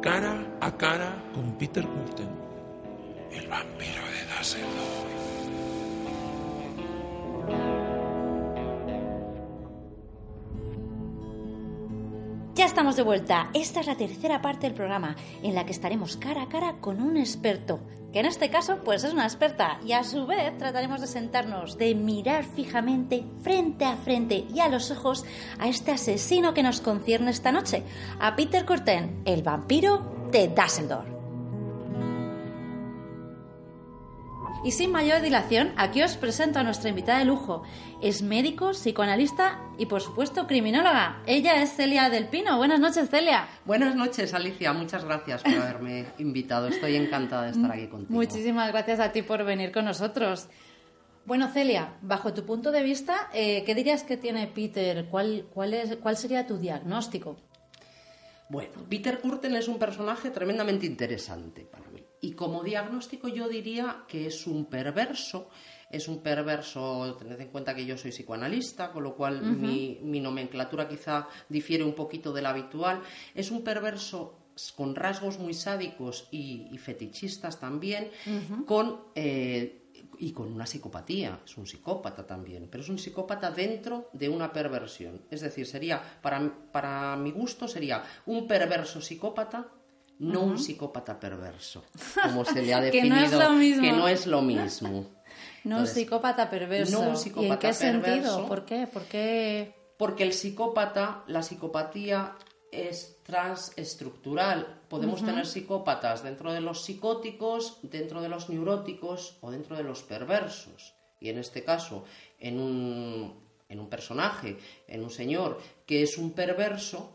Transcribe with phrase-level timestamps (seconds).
[0.00, 2.28] Cara a cara con Peter Curtin,
[3.32, 4.98] el vampiro de Dusseldorf.
[12.54, 13.50] Ya estamos de vuelta.
[13.54, 17.02] Esta es la tercera parte del programa en la que estaremos cara a cara con
[17.02, 17.80] un experto,
[18.12, 21.76] que en este caso pues es una experta y a su vez trataremos de sentarnos,
[21.76, 25.24] de mirar fijamente frente a frente y a los ojos
[25.58, 27.82] a este asesino que nos concierne esta noche,
[28.18, 31.17] a Peter Corten, el vampiro de Dusseldorf.
[34.64, 37.62] Y sin mayor dilación, aquí os presento a nuestra invitada de lujo.
[38.02, 41.22] Es médico, psicoanalista y, por supuesto, criminóloga.
[41.26, 42.56] Ella es Celia del Pino.
[42.56, 43.46] Buenas noches, Celia.
[43.64, 44.72] Buenas noches, Alicia.
[44.72, 46.66] Muchas gracias por haberme invitado.
[46.66, 48.12] Estoy encantada de estar aquí contigo.
[48.12, 50.48] Muchísimas gracias a ti por venir con nosotros.
[51.24, 55.06] Bueno, Celia, bajo tu punto de vista, eh, ¿qué dirías que tiene Peter?
[55.08, 57.36] ¿Cuál, cuál, es, ¿Cuál sería tu diagnóstico?
[58.48, 61.87] Bueno, Peter Curten es un personaje tremendamente interesante para.
[62.20, 65.48] Y como diagnóstico yo diría que es un perverso,
[65.90, 70.88] es un perverso, tened en cuenta que yo soy psicoanalista, con lo cual mi, nomenclatura
[70.88, 73.00] quizá difiere un poquito de la habitual,
[73.34, 74.38] es un perverso
[74.76, 78.10] con rasgos muy sádicos y, fetichistas también,
[78.66, 79.00] con...
[79.14, 79.84] Eh,
[80.20, 84.52] y con una psicopatía, es un psicópata también, pero es un psicópata dentro de una
[84.52, 85.22] perversión.
[85.30, 89.68] Es decir, sería, para, para mi gusto, sería un perverso psicópata
[90.18, 91.84] no un psicópata perverso,
[92.22, 93.82] como se le ha definido, que no es lo mismo.
[93.82, 95.06] Que no, es lo mismo.
[95.64, 97.02] no un psicópata perverso.
[97.02, 98.48] No un psicópata ¿Y en qué perverso, sentido?
[98.48, 98.86] ¿Por qué?
[98.86, 99.74] ¿Por qué?
[99.96, 102.36] Porque el psicópata, la psicopatía
[102.70, 104.80] es transestructural.
[104.88, 110.02] Podemos tener psicópatas dentro de los psicóticos, dentro de los neuróticos o dentro de los
[110.02, 110.94] perversos.
[111.20, 112.04] Y en este caso,
[112.38, 113.34] en un,
[113.68, 117.12] en un personaje, en un señor que es un perverso,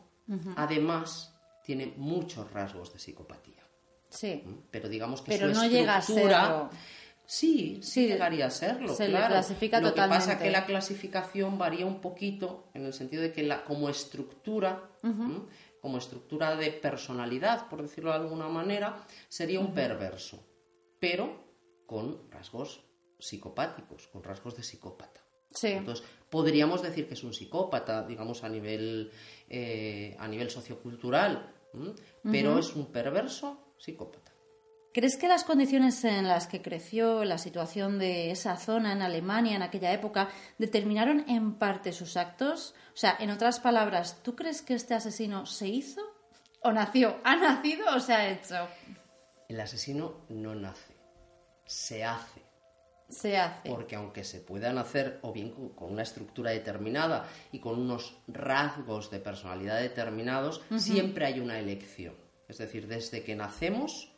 [0.56, 1.32] además
[1.63, 3.63] tiene muchos rasgos de psicopatía.
[4.09, 4.44] Sí.
[4.46, 4.68] ¿Mm?
[4.69, 6.69] Pero digamos que Pero su no llega a serlo.
[7.25, 8.94] Sí, sí, llegaría a serlo.
[8.94, 9.28] Se claro.
[9.28, 10.13] le clasifica Lo totalmente.
[10.13, 13.63] que pasa es que la clasificación varía un poquito en el sentido de que la,
[13.63, 14.90] como estructura,
[15.81, 20.45] como estructura de personalidad, por decirlo de alguna manera, sería un perverso,
[21.00, 21.44] pero
[21.85, 22.84] con rasgos
[23.19, 25.22] psicopáticos, con rasgos de psicópata.
[25.50, 25.68] Sí.
[25.68, 29.11] Entonces, podríamos decir que es un psicópata, digamos, a nivel,
[29.47, 31.94] eh, a nivel sociocultural, ¿m?
[32.23, 34.31] pero es un perverso psicópata.
[34.95, 39.55] ¿Crees que las condiciones en las que creció, la situación de esa zona en Alemania
[39.55, 42.73] en aquella época, determinaron en parte sus actos?
[42.95, 46.01] O sea, en otras palabras, ¿tú crees que este asesino se hizo
[46.63, 47.17] o nació?
[47.23, 48.67] ¿Ha nacido o se ha hecho?
[49.50, 50.95] El asesino no nace,
[51.67, 52.53] se hace.
[53.13, 53.69] Se hace.
[53.69, 59.12] Porque aunque se pueda nacer o bien con- una estructura determinada y con unos rasgos
[59.12, 62.16] de personalidad determinados, siempre hay una elección.
[62.47, 64.09] Es decir, desde que nacemos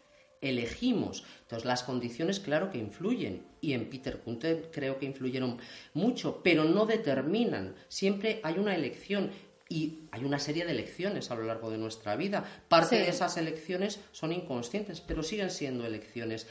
[0.42, 1.24] elegimos.
[1.42, 5.58] Entonces las condiciones claro que influyen y en Peter Kunter creo que influyeron
[5.94, 7.76] mucho, pero no determinan.
[7.88, 9.32] Siempre hay una elección
[9.68, 12.44] y hay una serie de elecciones a lo largo de nuestra vida.
[12.68, 13.02] Parte Sí.
[13.04, 16.48] de esas elecciones son inconscientes, pero siguen siendo elecciones.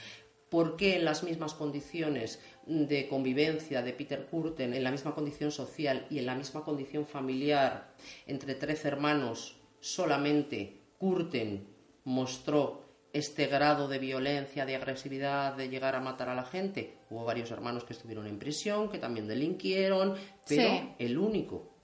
[0.54, 5.50] ¿Por qué en las mismas condiciones de convivencia de Peter Curten, en la misma condición
[5.50, 7.92] social y en la misma condición familiar
[8.28, 11.66] entre tres hermanos, solamente Curten
[12.04, 16.98] mostró este grado de violencia, de agresividad, de llegar a matar a la gente?
[17.10, 20.14] Hubo varios hermanos que estuvieron en prisión, que también delinquieron,
[20.48, 20.88] pero Sí.
[21.00, 21.74] el único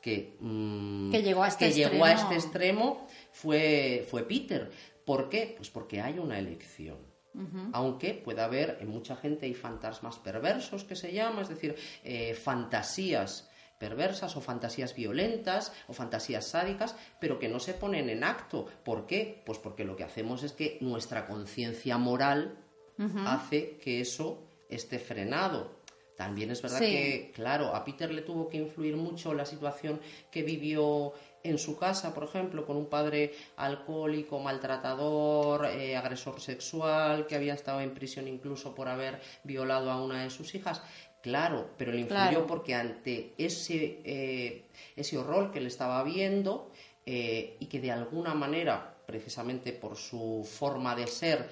[0.00, 2.32] que, mm, Que llegó a este que llegó a extremo.
[2.32, 4.70] este extremo fue, fue Peter.
[5.04, 5.52] ¿Por qué?
[5.54, 7.09] Pues porque hay una elección.
[7.72, 12.34] Aunque pueda haber en mucha gente hay fantasmas perversos que se llama, es decir, eh,
[12.34, 13.48] fantasías
[13.78, 18.66] perversas o fantasías violentas o fantasías sádicas, pero que no se ponen en acto.
[18.84, 19.42] ¿Por qué?
[19.46, 22.58] Pues porque lo que hacemos es que nuestra conciencia moral
[23.26, 25.80] hace que eso esté frenado.
[26.16, 26.84] También es verdad Sí.
[26.84, 29.98] que, claro, a Peter le tuvo que influir mucho la situación
[30.30, 37.26] que vivió en su casa, por ejemplo, con un padre alcohólico, maltratador, eh, agresor sexual,
[37.26, 40.82] que había estado en prisión incluso por haber violado a una de sus hijas.
[41.22, 42.46] Claro, pero le influyó Claro.
[42.46, 44.64] porque ante ese, eh,
[44.96, 46.70] ese horror que le estaba viendo,
[47.06, 51.48] eh, y que de alguna manera, precisamente por su forma de ser,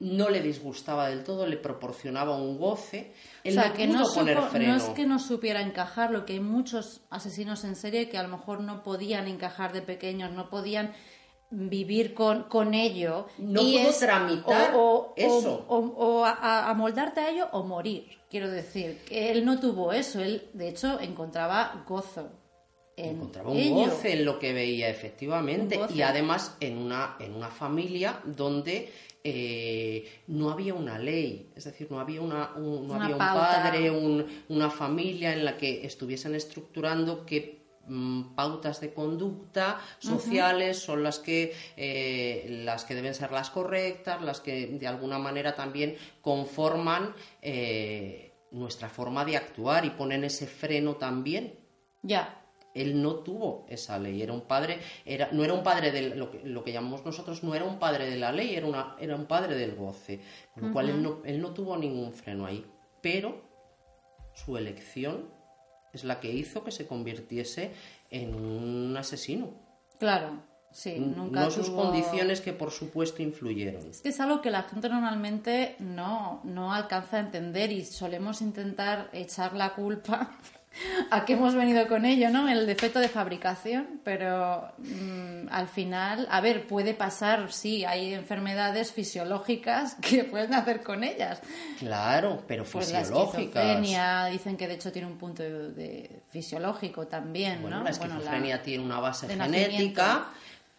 [0.00, 3.12] no le disgustaba del todo, le proporcionaba un goce.
[3.44, 4.72] Él o sea, no que pudo no, poner supo- freno.
[4.72, 8.22] no es que no supiera encajar, lo que hay muchos asesinos en serie que a
[8.22, 10.92] lo mejor no podían encajar de pequeños, no podían
[11.50, 13.28] vivir con, con ello.
[13.38, 15.64] No y pudo es- tramitar o, o- eso.
[15.68, 19.00] O, o a- a- amoldarte a ello o morir, quiero decir.
[19.06, 22.30] Que él no tuvo eso, él de hecho encontraba gozo.
[22.96, 23.74] En encontraba un ello.
[23.74, 28.92] goce en lo que veía efectivamente y además en una en una familia donde
[29.24, 33.18] eh, no había una ley es decir no había una un, no Una había un
[33.18, 40.78] padre un- una familia en la que estuviesen estructurando qué mm, pautas de conducta sociales
[40.78, 45.54] son las que eh, las que deben ser las correctas las que de alguna manera
[45.56, 47.12] también conforman
[47.42, 51.58] eh, nuestra forma de actuar y ponen ese freno también.
[52.02, 52.43] Ya,
[52.74, 56.30] él no tuvo esa ley, era un padre, era, no era un padre de lo
[56.30, 59.14] que, lo que llamamos nosotros, no era un padre de la ley, era, una, era
[59.16, 60.20] un padre del goce,
[60.54, 62.64] con lo cual él no, él no tuvo ningún freno ahí,
[63.00, 63.42] pero
[64.34, 65.28] su elección
[65.92, 67.70] es la que hizo que se convirtiese
[68.10, 69.50] en un asesino,
[70.00, 70.42] claro,
[70.72, 73.88] sí, nunca no sus tuvo- condiciones que por supuesto influyeron.
[73.88, 78.40] Es que es algo que la gente normalmente no, no alcanza a entender y solemos
[78.42, 80.36] intentar echar la culpa
[81.10, 82.48] a que hemos venido con ello, ¿no?
[82.48, 88.92] El defecto de fabricación, pero mm, al final, a ver, puede pasar, sí, hay enfermedades
[88.92, 91.40] fisiológicas que pueden hacer con ellas.
[91.78, 93.44] Claro, pero Pues la fisiológicas.
[93.44, 97.84] esquizofrenia, dicen que de hecho tiene un punto de, de fisiológico también, Bueno, ¿no?
[97.84, 100.28] la Bueno, esquizofrenia tiene una base genética,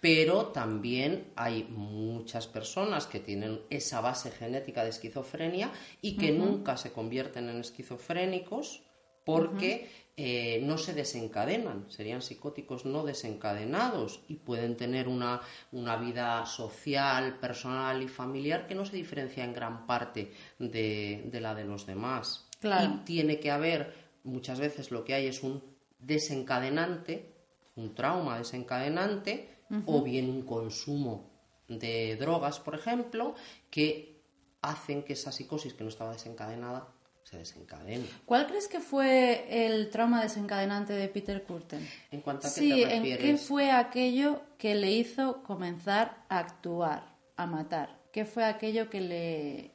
[0.01, 5.71] pero también hay muchas personas que tienen esa base genética de esquizofrenia
[6.01, 8.83] y que nunca se convierten en esquizofrénicos
[9.25, 15.41] porque eh, no se desencadenan, serían psicóticos no desencadenados y pueden tener una,
[15.73, 21.41] una vida social, personal y familiar que no se diferencia en gran parte de, de
[21.41, 22.47] la de los demás.
[22.61, 22.93] Claro.
[22.93, 23.93] Y tiene que haber,
[24.23, 25.61] muchas veces lo que hay es un
[25.99, 27.33] desencadenante,
[27.75, 29.49] un trauma desencadenante,
[29.87, 31.31] o bien un consumo
[31.67, 33.33] de drogas, por ejemplo,
[33.69, 34.21] que
[34.61, 36.94] hacen que esa psicosis que no estaba desencadenada
[37.25, 38.05] se desencadene.
[38.25, 41.79] ¿Cuál crees que fue el trauma desencadenante de Peter Curtin?
[42.11, 43.25] En cuanto a qué Sí, te ¿en refieres.
[43.25, 47.99] qué fue aquello que le hizo comenzar a actuar, a matar?
[48.11, 49.71] ¿Qué fue aquello que le...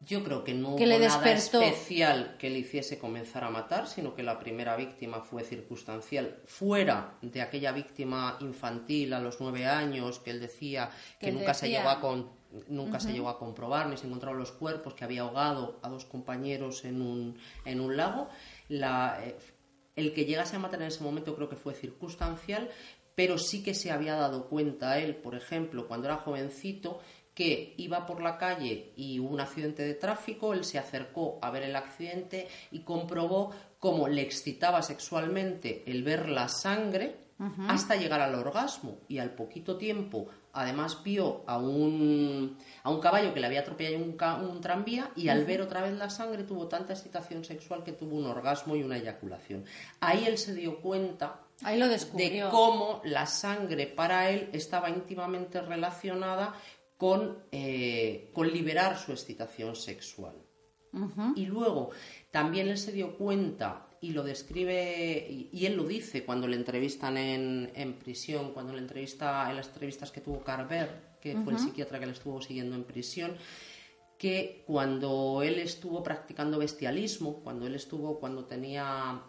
[0.00, 3.88] Yo creo que no que hubo le nada especial que le hiciese comenzar a matar,
[3.88, 9.66] sino que la primera víctima fue circunstancial, fuera de aquella víctima infantil a los nueve
[9.66, 10.88] años que él decía
[11.18, 12.30] que, nunca se llegó a con-
[12.68, 16.04] nunca se llegó a comprobar ni se encontraron los cuerpos, que había ahogado a dos
[16.04, 18.28] compañeros en un, en un lago.
[18.68, 19.36] La, eh,
[19.96, 22.70] el que llegase a matar en ese momento creo que fue circunstancial,
[23.14, 27.00] pero sí que se había dado cuenta él, por ejemplo, cuando era jovencito,
[27.34, 31.50] que iba por la calle y hubo un accidente de tráfico, él se acercó a
[31.50, 37.27] ver el accidente y comprobó cómo le excitaba sexualmente el ver la sangre
[37.68, 43.32] hasta llegar al orgasmo y al poquito tiempo además vio a un, a un caballo
[43.32, 44.16] que le había atropellado un,
[44.50, 48.16] un tranvía y al ver otra vez la sangre tuvo tanta excitación sexual que tuvo
[48.16, 49.64] un orgasmo y una eyaculación.
[50.00, 52.50] Ahí él se dio cuenta Ahí lo de descubrió.
[52.50, 56.54] cómo la sangre para él estaba íntimamente relacionada
[56.96, 60.34] con, eh, con liberar su excitación sexual.
[61.36, 61.90] Y luego
[62.30, 66.56] también él se dio cuenta y lo describe, y, y él lo dice cuando le
[66.56, 71.52] entrevistan en, en prisión, cuando le entrevista en las entrevistas que tuvo Carver, que fue
[71.52, 73.36] el psiquiatra que le estuvo siguiendo en prisión,
[74.16, 79.20] que cuando él estuvo practicando bestialismo, cuando él estuvo, cuando tenía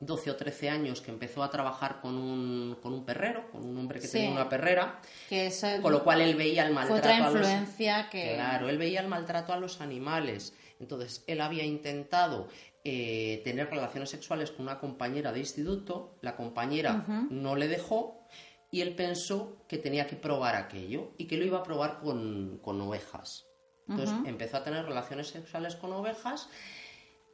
[0.00, 3.76] 12 o 13 años, que empezó a trabajar con un, con un perrero, con un
[3.76, 4.12] hombre que Sí.
[4.18, 7.30] tenía una perrera, Que eso con lo cual él veía el fue maltrato otra a
[7.30, 8.34] los influencia que...
[8.34, 10.54] Claro, él veía el maltrato a los animales.
[10.78, 12.48] Entonces, él había intentado
[12.84, 18.26] eh, tener relaciones sexuales con una compañera de instituto, la compañera no le dejó
[18.70, 22.58] y él pensó que tenía que probar aquello y que lo iba a probar con,
[22.62, 23.46] con ovejas.
[23.88, 26.48] Entonces, empezó a tener relaciones sexuales con ovejas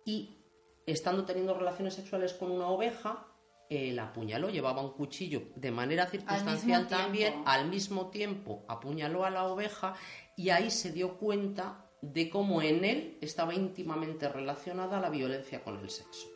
[0.07, 0.39] y
[0.87, 3.27] estando teniendo relaciones sexuales con una oveja,
[3.69, 9.31] eh, la apuñaló, llevaba un cuchillo de manera circunstancial también, al mismo tiempo apuñaló a
[9.31, 9.95] la oveja
[10.37, 15.79] y ahí se dio cuenta de cómo en él estaba íntimamente relacionada la violencia con
[15.79, 16.29] el sexo.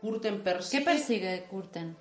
[0.00, 1.96] Curten persigue, ¿Qué persigue Curten?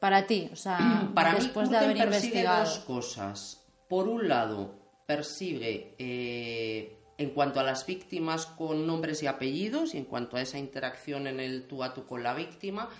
[0.00, 2.64] Para ti, o sea, para mí después de Curten haber persigue investigado.
[2.64, 3.64] dos cosas.
[3.88, 4.74] Por un lado,
[5.06, 10.42] persigue eh, en cuanto a las víctimas con nombres y apellidos y en cuanto a
[10.42, 12.90] esa interacción en el tú a tú con la víctima,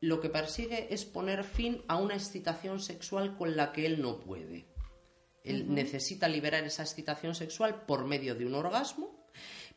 [0.00, 4.18] lo que persigue es poner fin a una excitación sexual con la que él no
[4.18, 4.69] puede.
[5.44, 9.20] Él necesita liberar esa excitación sexual por medio de un orgasmo,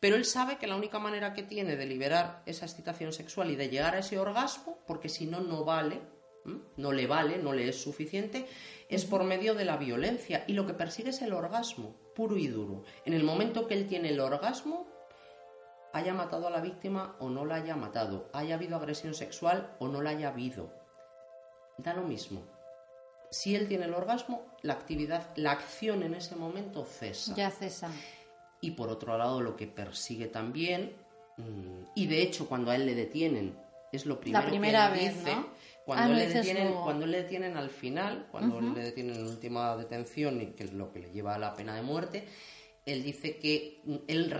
[0.00, 3.56] pero él sabe que la única manera que tiene de liberar esa excitación sexual y
[3.56, 6.00] de llegar a ese orgasmo, porque si no, no vale,
[6.76, 8.46] no le vale, no le es suficiente,
[8.88, 10.44] es por medio de la violencia.
[10.46, 12.84] Y lo que persigue es el orgasmo, puro y duro.
[13.04, 14.86] En el momento que él tiene el orgasmo,
[15.92, 19.88] haya matado a la víctima o no la haya matado, haya habido agresión sexual o
[19.88, 20.72] no la haya habido.
[21.78, 22.53] Da lo mismo.
[23.34, 27.34] Si él tiene el orgasmo, la actividad, la acción en ese momento cesa.
[27.34, 27.90] Ya cesa.
[28.60, 30.92] Y por otro lado, lo que persigue también,
[31.36, 33.58] mm, y de hecho cuando a él le detienen,
[33.90, 35.48] es lo primero primera que él vez, dice, ¿no?
[35.84, 39.76] cuando, Ah, no le detienen, cuando le detienen al final, cuando le detienen en última
[39.76, 42.28] detención y que es lo que le lleva a la pena de muerte,
[42.86, 44.32] él dice que mm, él,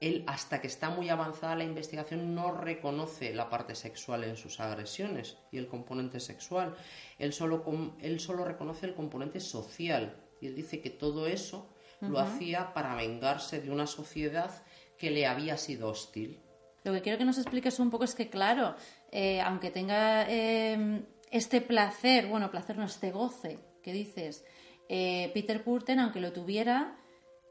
[0.00, 4.58] él hasta que está muy avanzada la investigación no reconoce la parte sexual en sus
[4.58, 6.74] agresiones y el componente sexual.
[7.18, 7.62] Él solo,
[8.00, 11.68] él solo reconoce el componente social y él dice que todo eso
[12.00, 14.50] lo hacía para vengarse de una sociedad
[14.96, 16.40] que le había sido hostil.
[16.82, 18.74] Lo que quiero que nos expliques un poco es que, claro,
[19.12, 24.44] eh, aunque tenga eh, este placer, bueno, placer no, este goce que dices,
[24.88, 26.96] eh, Peter Curten, aunque lo tuviera,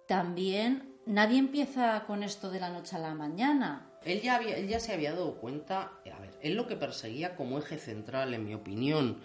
[0.07, 3.85] también nadie empieza con esto de la noche a la mañana.
[4.05, 7.35] Él ya, había- él ya se había dado cuenta, a ver, él lo que perseguía
[7.35, 9.19] como eje central, en mi opinión,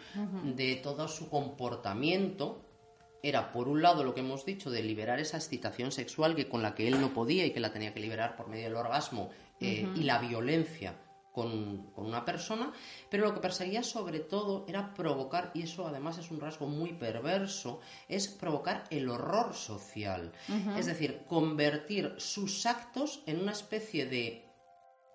[0.56, 2.60] de todo su comportamiento
[3.22, 6.60] era, por un lado, lo que hemos dicho, de liberar esa excitación sexual que con
[6.62, 9.30] la que él no podía y que la tenía que liberar por medio del orgasmo
[9.60, 10.94] eh, y la violencia
[11.34, 12.72] con, con una persona,
[13.10, 16.92] pero lo que perseguía sobre todo era provocar, y eso además es un rasgo muy
[16.92, 20.32] perverso, es provocar el horror social.
[20.78, 24.44] Es decir, convertir sus actos en una especie de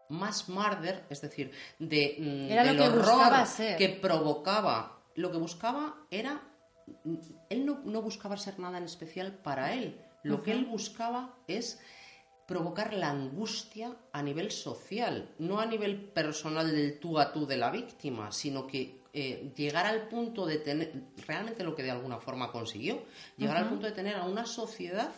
[0.10, 3.78] más murder, es decir, de, mm, Era lo que horror buscaba ser.
[3.78, 5.00] que provocaba.
[5.16, 6.44] Lo que buscaba era.
[7.50, 10.02] Él no, no buscaba ser nada en especial para él.
[10.24, 11.80] Lo que él buscaba es
[12.50, 17.58] provocar la angustia a nivel social, no a nivel personal del tú a tú de
[17.58, 20.92] la víctima, sino que eh, llegar al punto de tener,
[21.28, 23.04] realmente lo que de alguna forma consiguió,
[23.38, 25.12] llegar al punto de tener a una sociedad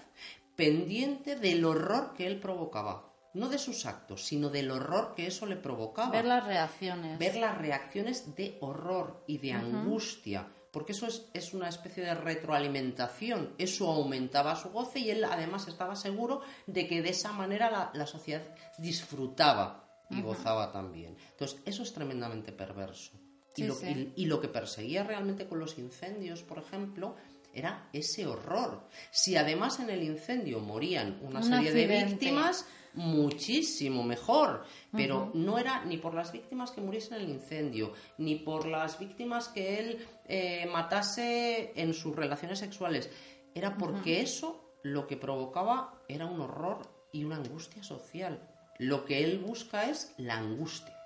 [0.58, 5.46] pendiente del horror que él provocaba, no de sus actos, sino del horror que eso
[5.46, 6.12] le provocaba.
[6.12, 7.18] Ver las reacciones.
[7.18, 12.14] ver las reacciones de horror y de angustia, porque eso es, es una especie de
[12.16, 17.70] retroalimentación, eso aumentaba su goce y él además estaba seguro de que de esa manera
[17.70, 18.42] la, la sociedad
[18.78, 21.18] disfrutaba y gozaba también.
[21.32, 23.12] Entonces, eso es tremendamente perverso.
[23.56, 24.14] Y, lo, sí.
[24.16, 27.16] y- y lo que perseguía realmente con los incendios, por ejemplo,
[27.54, 28.88] era ese horror.
[29.10, 34.64] Si además en el incendio morían una Un serie de víctimas, muchísimo mejor.
[34.92, 39.00] Pero no era ni por las víctimas que muriesen en el incendio, ni por las
[39.00, 43.10] víctimas que él eh, matase en sus relaciones sexuales.
[43.54, 48.48] Era porque eso lo que provocaba era un horror y una angustia social.
[48.78, 51.01] Lo que él busca es la angustia.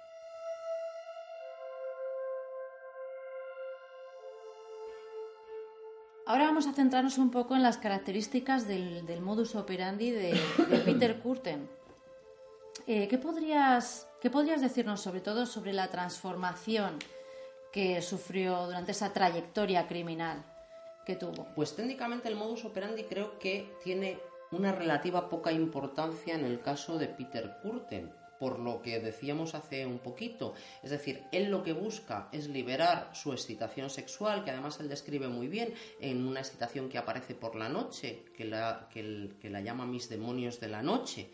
[6.27, 10.33] Ahora vamos a centrarnos un poco en las características del, modus operandi de,
[10.69, 11.69] de Peter Curten.
[12.87, 16.97] Eh, ¿qué, podrías, ¿Qué podrías decirnos sobre todo sobre la transformación
[17.71, 20.43] que sufrió durante esa trayectoria criminal
[21.05, 21.45] que tuvo?
[21.53, 24.17] Pues técnicamente el modus operandi creo que tiene
[24.51, 29.85] una relativa poca importancia en el caso de Peter Curten, por lo que decíamos hace
[29.85, 30.53] un poquito.
[30.83, 35.27] Es decir, él lo que busca es liberar su excitación sexual, que además él describe
[35.27, 39.85] muy bien en una excitación que aparece por la noche, que la, que la llama
[39.85, 41.29] Mis demonios de la noche.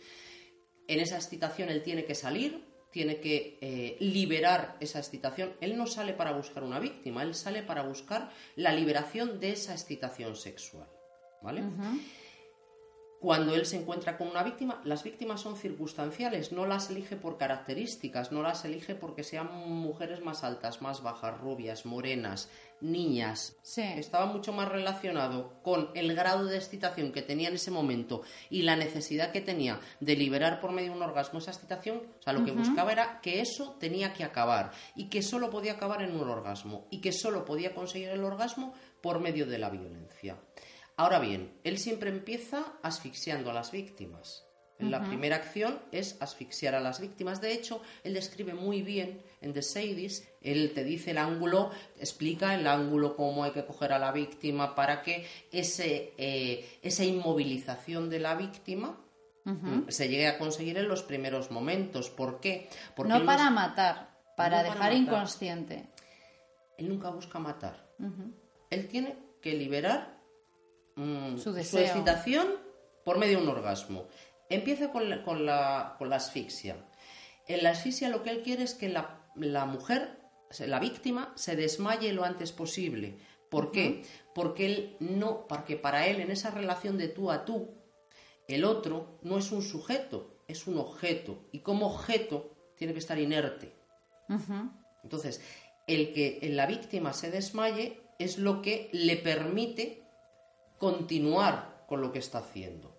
[0.88, 5.54] En esa excitación él tiene que salir, tiene que eh, liberar esa excitación.
[5.62, 9.74] Él no sale para buscar una víctima, él sale para buscar la liberación de esa
[9.74, 10.88] excitación sexual.
[11.42, 11.64] ¿Vale?
[13.22, 17.38] Cuando él se encuentra con una víctima, las víctimas son circunstanciales, no las elige por
[17.38, 22.50] características, no las elige porque sean mujeres más altas, más bajas, rubias, morenas,
[22.80, 23.56] niñas.
[23.62, 23.84] Sí.
[23.84, 28.64] Estaba mucho más relacionado con el grado de excitación que tenía en ese momento y
[28.64, 32.02] la necesidad que tenía de liberar por medio de un orgasmo esa excitación.
[32.22, 35.74] O sea, lo que buscaba era que eso tenía que acabar y que solo podía
[35.74, 39.70] acabar en un orgasmo y que solo podía conseguir el orgasmo por medio de la
[39.70, 40.38] violencia.
[41.02, 44.46] Ahora bien, él siempre empieza asfixiando a las víctimas.
[44.78, 47.42] La primera acción es asfixiar a las víctimas.
[47.42, 52.54] De hecho, él describe muy bien en The Sadies, él te dice el ángulo, explica
[52.54, 58.12] el ángulo, cómo hay que coger a la víctima para que ese, eh, esa inmovilización
[58.12, 58.96] de la víctima
[59.46, 62.12] mm, se llegue a conseguir en los primeros momentos.
[62.12, 62.70] ¿Por qué?
[62.96, 64.94] Porque no para matar, Para no dejar matar.
[64.94, 65.88] inconsciente.
[66.78, 67.90] Él nunca busca matar.
[68.70, 70.21] Él tiene que liberar
[70.96, 71.82] mm, Su deseo.
[71.82, 72.48] excitación
[73.04, 74.08] por medio de un orgasmo.
[74.50, 76.76] Empieza con la, con la- con la asfixia.
[77.48, 80.20] En la asfixia lo que él quiere es que la, la mujer,
[80.60, 83.18] la víctima, se desmaye lo antes posible.
[83.50, 84.04] ¿Por qué?
[84.36, 87.70] Porque él no, porque para él en esa relación de tú a tú,
[88.48, 91.48] el otro no es un sujeto, es un objeto.
[91.52, 93.74] Y como objeto tiene que estar inerte.
[95.04, 95.42] Entonces,
[95.88, 100.01] el que la víctima se desmaye es lo que le permite
[100.82, 102.98] continuar con lo que está haciendo.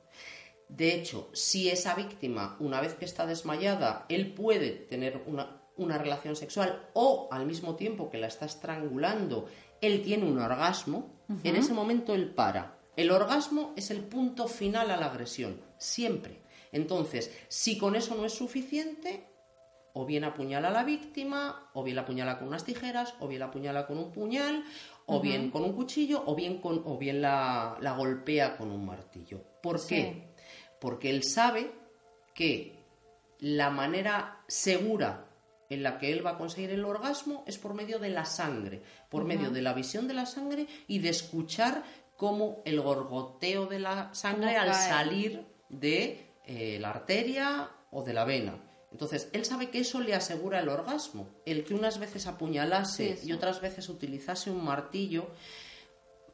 [0.69, 5.99] De hecho, si esa víctima, una vez que está desmayada, él puede tener una, una
[5.99, 9.49] relación sexual o al mismo tiempo que la está estrangulando,
[9.81, 11.11] él tiene un orgasmo,
[11.43, 12.79] en ese momento él para.
[12.95, 16.41] El orgasmo es el punto final a la agresión, siempre.
[16.71, 19.27] Entonces, si con eso no es suficiente,
[19.95, 23.41] o bien apuñala a la víctima, o bien la apuñala con unas tijeras, o bien
[23.41, 24.65] la apuñala con un puñal,
[25.07, 28.85] o bien con un cuchillo, o bien, con, o bien la, la golpea con un
[28.87, 29.43] martillo.
[29.63, 29.89] ¿Por Sí.
[29.95, 30.35] qué?
[30.81, 31.71] Porque él sabe
[32.35, 32.79] que
[33.39, 35.27] la manera segura
[35.71, 38.83] en la que él va a conseguir el orgasmo es por medio de la sangre,
[39.09, 41.83] por medio de la visión de la sangre y de escuchar
[42.17, 48.25] cómo el gorgoteo de la sangre al salir de eh, la arteria o de la
[48.25, 48.55] vena.
[48.93, 51.29] Entonces, él sabe que eso le asegura el orgasmo.
[51.47, 55.29] El que unas veces apuñalase Sí, y otras veces utilizase un martillo,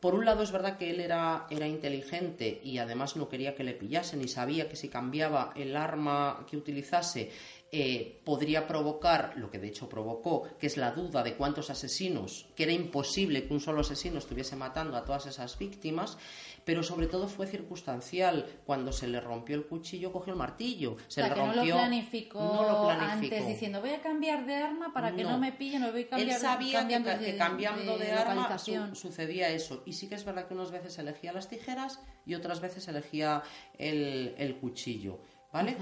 [0.01, 3.65] por un lado es verdad que él era, era inteligente y además no quería que
[3.65, 7.31] le pillasen y sabía que si cambiaba el arma que utilizase
[7.71, 12.47] eh, podría provocar lo que de hecho provocó, que es la duda de cuántos asesinos,
[12.57, 16.17] que era imposible que un solo asesino estuviese matando a todas esas víctimas,
[16.65, 18.47] pero sobre todo fue circunstancial.
[18.65, 20.97] Cuando se le rompió el cuchillo, cogió el martillo.
[21.09, 23.35] Se o sea, le que rompió, no lo planificó, no lo planificó.
[23.37, 25.39] antes diciendo voy a cambiar de arma para que no, No.
[25.39, 28.95] me pillen, o voy a Él cambiar sabía que, de- cambiando de, de arma su-
[28.95, 29.83] sucedía eso.
[29.87, 33.43] Y sí que es verdad que unas veces elegía las tijeras y otras veces elegía
[33.79, 35.19] el, el cuchillo,
[35.53, 35.77] ¿vale?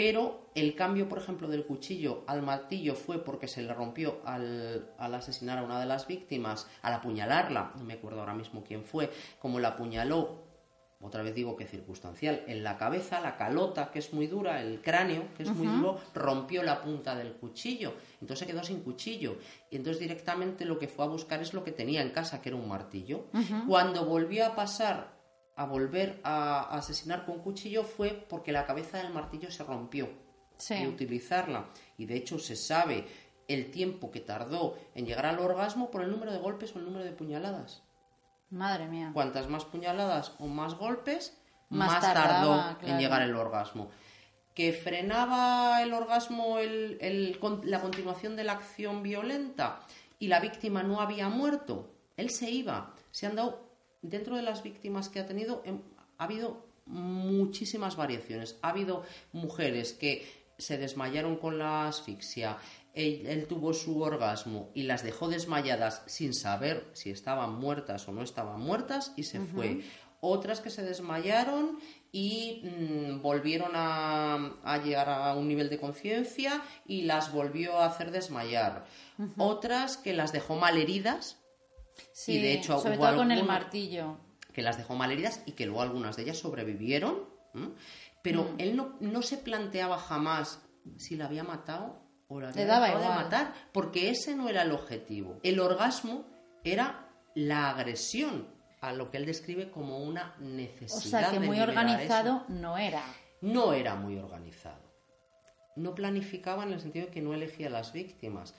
[0.00, 4.94] Pero el cambio, por ejemplo, del cuchillo al martillo fue porque se le rompió al,
[4.96, 8.82] al asesinar a una de las víctimas, al apuñalarla, no me acuerdo ahora mismo quién
[8.82, 10.48] fue, como la apuñaló
[11.02, 14.82] otra vez digo que circunstancial, en la cabeza, la calota, que es muy dura, el
[14.82, 17.94] cráneo, que es muy duro, rompió la punta del cuchillo.
[18.20, 19.38] Entonces se quedó sin cuchillo.
[19.70, 22.50] Y entonces directamente lo que fue a buscar es lo que tenía en casa, que
[22.50, 23.28] era un martillo.
[23.66, 25.19] Cuando volvió a pasar
[25.60, 30.08] a volver a asesinar con cuchillo fue porque la cabeza del martillo se rompió
[30.56, 30.74] Sí.
[30.74, 31.66] de utilizarla.
[31.98, 33.06] Y de hecho se sabe
[33.46, 36.84] el tiempo que tardó en llegar al orgasmo por el número de golpes o el
[36.86, 37.82] número de puñaladas.
[38.50, 39.10] Madre mía.
[39.12, 41.36] Cuantas más puñaladas o más golpes,
[41.68, 42.94] Más más, tardaba, tardó claro.
[42.94, 43.90] en llegar el orgasmo.
[44.54, 49.80] Que frenaba el orgasmo el- el con- la continuación de la acción violenta
[50.18, 52.94] y la víctima no había muerto, él se iba.
[53.10, 53.69] Se han dado,
[54.02, 55.80] dentro de las víctimas que ha tenido, em,
[56.18, 58.58] ha habido muchísimas variaciones.
[58.62, 60.26] Ha habido mujeres que
[60.58, 62.58] se desmayaron con la asfixia,
[62.92, 68.12] él, él tuvo su orgasmo y las dejó desmayadas sin saber si estaban muertas o
[68.12, 69.82] no estaban muertas y se fue.
[70.22, 71.78] Otras que se desmayaron
[72.12, 77.86] y mm, volvieron a, a llegar a un nivel de conciencia y las volvió a
[77.86, 78.84] hacer desmayar.
[79.38, 81.39] Otras que las dejó malheridas
[82.12, 84.16] Sí, y de hecho sobre hubo todo con el martillo.
[84.52, 87.24] que las dejó malheridas y que luego algunas de ellas sobrevivieron,
[87.54, 87.70] ¿m?
[88.22, 88.54] pero Mm.
[88.58, 90.60] él no, no se planteaba jamás
[90.96, 94.62] si la había matado o la había daba dejado de matar, porque ese no era
[94.62, 95.38] el objetivo.
[95.42, 96.24] El orgasmo
[96.64, 98.48] era la agresión
[98.80, 101.20] a lo que él describe como una O necesidad.
[101.20, 103.02] sea, que de muy organizado no era.
[103.40, 104.80] No era muy organizado.
[105.76, 108.54] No planificaba en el sentido de que no elegía las víctimas.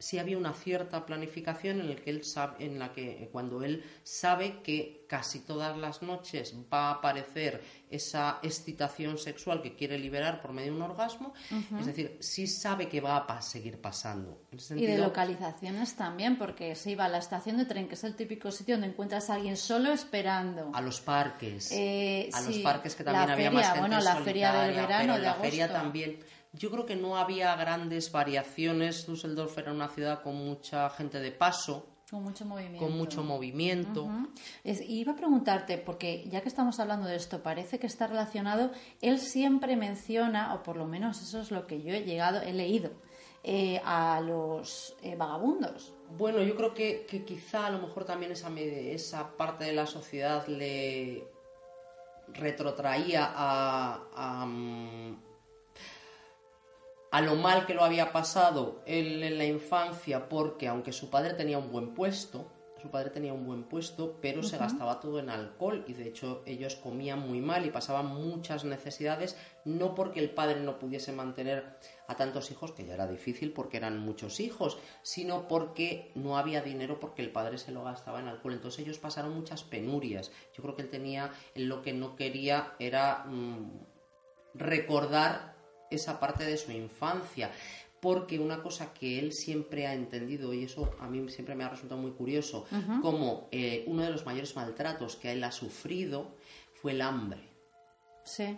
[0.00, 3.82] Sí había una cierta planificación en, el que él sabe, en la que cuando él
[4.04, 10.40] sabe que casi todas las noches va a aparecer esa excitación sexual que quiere liberar
[10.40, 11.32] por medio de un orgasmo,
[11.80, 14.42] es decir, sí sabe que va a pa- seguir pasando.
[14.52, 17.94] En ese Y de localizaciones también, porque se iba a la estación de tren, que
[17.94, 20.70] es el típico sitio donde encuentras a alguien solo esperando.
[20.74, 24.00] a los parques, Eh, a los parques que la también había feria, más gente bueno,
[24.04, 25.82] la feria del verano de la feria agosto.
[25.82, 26.18] también.
[26.52, 29.06] Yo creo que no había grandes variaciones.
[29.06, 32.78] Düsseldorf era una ciudad con mucha gente de paso, Con mucho movimiento.
[32.86, 34.08] con mucho movimiento.
[34.64, 38.70] Es- iba a preguntarte, porque ya que estamos hablando de esto, parece que está relacionado,
[39.02, 42.54] él siempre menciona, o por lo menos eso es lo que yo he llegado, he
[42.54, 42.92] leído,
[43.44, 45.92] eh, a los eh, vagabundos.
[46.16, 49.86] Bueno, yo creo que, que quizá a lo mejor también esa, esa parte de la
[49.86, 51.28] sociedad le
[52.28, 55.27] retrotraía a, a, mm,
[57.18, 61.34] a lo mal que lo había pasado él en la infancia, porque aunque su padre
[61.34, 62.46] tenía un buen puesto,
[62.80, 66.44] su padre tenía un buen puesto, pero se gastaba todo en alcohol y de hecho
[66.46, 71.76] ellos comían muy mal y pasaban muchas necesidades, no porque el padre no pudiese mantener
[72.06, 76.62] a tantos hijos, que ya era difícil porque eran muchos hijos, sino porque no había
[76.62, 78.52] dinero porque el padre se lo gastaba en alcohol.
[78.52, 80.30] Entonces ellos pasaron muchas penurias.
[80.54, 83.72] Yo creo que él tenía, lo que no quería era mm,
[84.54, 85.57] recordar
[85.90, 87.50] esa parte de su infancia
[88.00, 91.68] porque una cosa que él siempre ha entendido, y eso a mí siempre me ha
[91.68, 92.66] resultado muy curioso,
[93.02, 96.36] como eh, uno de los mayores maltratos que él ha sufrido
[96.74, 97.40] fue el hambre.
[98.24, 98.56] Sí.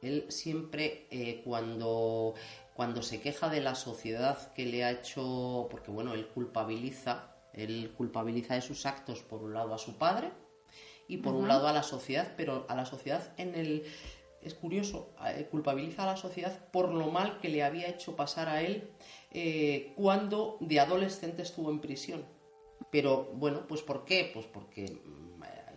[0.00, 2.34] Él siempre, eh, cuando,
[2.74, 7.92] cuando se queja de la sociedad que le ha hecho, porque bueno, él culpabiliza, él
[7.96, 10.30] culpabiliza de sus actos por un lado a su padre
[11.08, 13.84] y por un lado a la sociedad, pero a la sociedad en el
[14.42, 18.48] es curioso, eh, culpabiliza a la sociedad por lo mal que le había hecho pasar
[18.48, 18.90] a él
[19.30, 22.24] eh, cuando de adolescente estuvo en prisión.
[22.90, 24.30] Pero bueno, pues ¿por qué?
[24.32, 25.28] Pues porque mm,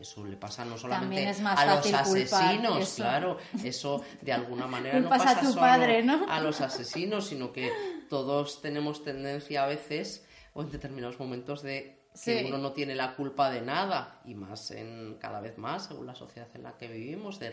[0.01, 5.31] eso le pasa no solamente a los asesinos, claro, eso de alguna manera no pasa
[5.31, 7.71] a solo a los asesinos, sino que
[8.09, 13.15] todos tenemos tendencia a veces o en determinados momentos de que uno no tiene la
[13.15, 16.87] culpa de nada y más en cada vez más según la sociedad en la que
[16.87, 17.51] vivimos de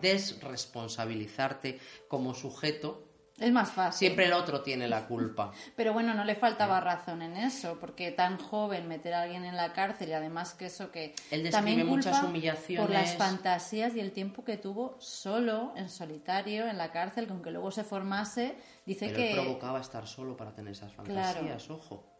[0.00, 3.08] desresponsabilizarte como sujeto
[3.38, 3.98] es más fácil.
[3.98, 5.52] Siempre el otro tiene la culpa.
[5.76, 9.56] Pero bueno, no le faltaba razón en eso, porque tan joven meter a alguien en
[9.56, 14.00] la cárcel y además que eso que Él también muchas humillaciones por las fantasías y
[14.00, 18.56] el tiempo que tuvo solo, en solitario, en la cárcel, que aunque luego se formase,
[18.84, 22.17] dice Pero que él provocaba estar solo para tener esas fantasías, ojo.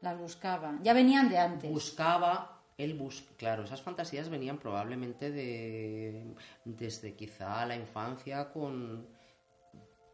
[0.00, 0.78] Las buscaba.
[0.82, 1.70] Ya venían de antes.
[1.70, 6.34] Buscaba, él bus claro, esas fantasías venían probablemente de
[6.64, 9.06] desde quizá la infancia con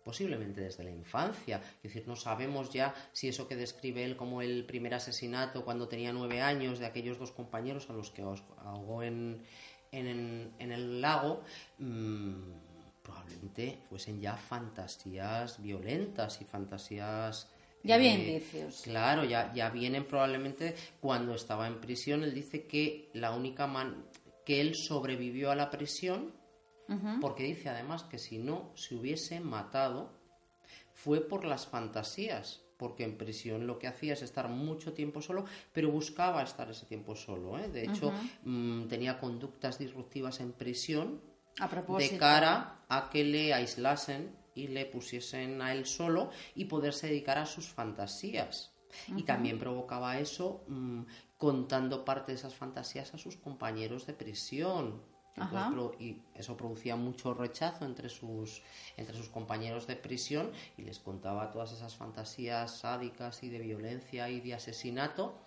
[0.05, 1.61] posiblemente desde la infancia.
[1.79, 5.89] Es decir, no sabemos ya si eso que describe él como el primer asesinato cuando
[5.89, 9.43] tenía nueve años de aquellos dos compañeros a los que ahogó en,
[9.91, 11.43] en, en el lago,
[11.79, 12.35] mmm,
[13.03, 17.51] probablemente fuesen ya fantasías violentas y fantasías
[17.87, 18.83] ya había eh, indicios.
[18.83, 22.25] Claro, ya, ya vienen probablemente cuando estaba en prisión.
[22.25, 24.05] Él dice que la única man
[24.45, 26.33] que él sobrevivió a la prisión,
[27.21, 30.13] porque dice además que si no se hubiese matado,
[30.93, 32.63] fue por las fantasías.
[32.77, 36.85] Porque en prisión lo que hacía es estar mucho tiempo solo, pero buscaba estar ese
[36.85, 37.59] tiempo solo.
[37.59, 37.69] ¿eh?
[37.69, 38.13] De hecho,
[38.45, 41.23] mm, tenía conductas disruptivas en prisión
[41.59, 47.07] a de cara a que le aislasen y le pusiesen a él solo y poderse
[47.07, 48.73] dedicar a sus fantasías.
[49.15, 51.03] Y también provocaba eso mm,
[51.37, 55.03] contando parte de esas fantasías a sus compañeros de prisión.
[56.01, 58.63] y eso producía mucho rechazo entre sus,
[58.97, 64.31] entre sus compañeros de prisión y les contaba todas esas fantasías sádicas y de violencia
[64.31, 65.43] y de asesinato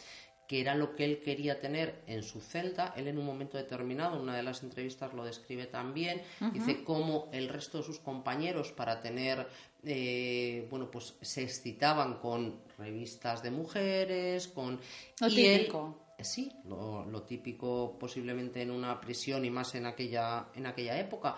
[0.49, 2.95] que era lo que él quería tener en su celda.
[2.97, 7.29] Él en un momento determinado, en una de las entrevistas lo describe también, dice cómo
[7.31, 9.47] el resto de sus compañeros para tener,
[9.83, 14.79] eh, bueno, pues se excitaban con revistas de mujeres, con...
[15.21, 16.15] Lo típico.
[16.17, 20.99] Eh, sí, lo, lo, típico posiblemente en una prisión y más en aquella, en aquella
[20.99, 21.37] época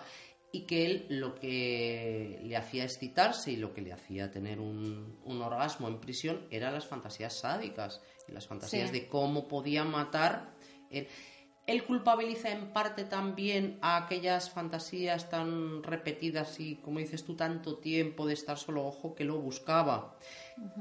[0.52, 5.18] y que él lo que le hacía excitarse y lo que le hacía tener un,
[5.24, 10.52] un orgasmo en prisión eran las fantasías sádicas las fantasías de cómo podía matar.
[10.90, 17.78] Él, culpabiliza en parte también a aquellas fantasías tan repetidas y, como dices tú, tanto
[17.78, 20.16] tiempo de estar solo ojo que lo buscaba.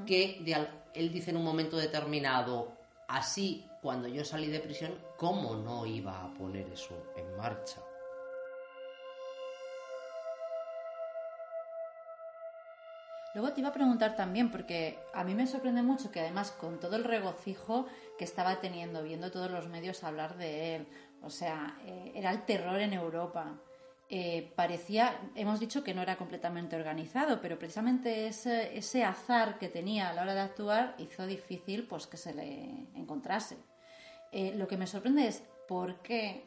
[0.06, 0.44] Que
[0.94, 2.78] él dice en un momento determinado,
[3.08, 7.82] así, cuando yo salí de prisión, ¿cómo no iba a poner eso en marcha?
[13.34, 16.80] Luego te iba a preguntar también, porque a mí me sorprende mucho que además con
[16.80, 20.88] todo el regocijo que estaba teniendo, viendo todos los medios hablar de él,
[21.22, 23.60] o sea, eh, era el terror en Europa.
[24.10, 30.10] Eh, parecía, hemos dicho que no era completamente organizado, pero precisamente ese, azar que tenía
[30.10, 33.56] a la hora de actuar hizo difícil pues que se le encontrase.
[34.34, 36.46] Eh, lo que me sorprende es por qué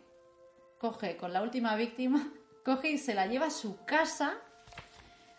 [0.79, 2.31] coge con la última víctima,
[2.65, 4.35] coge y se la lleva a su casa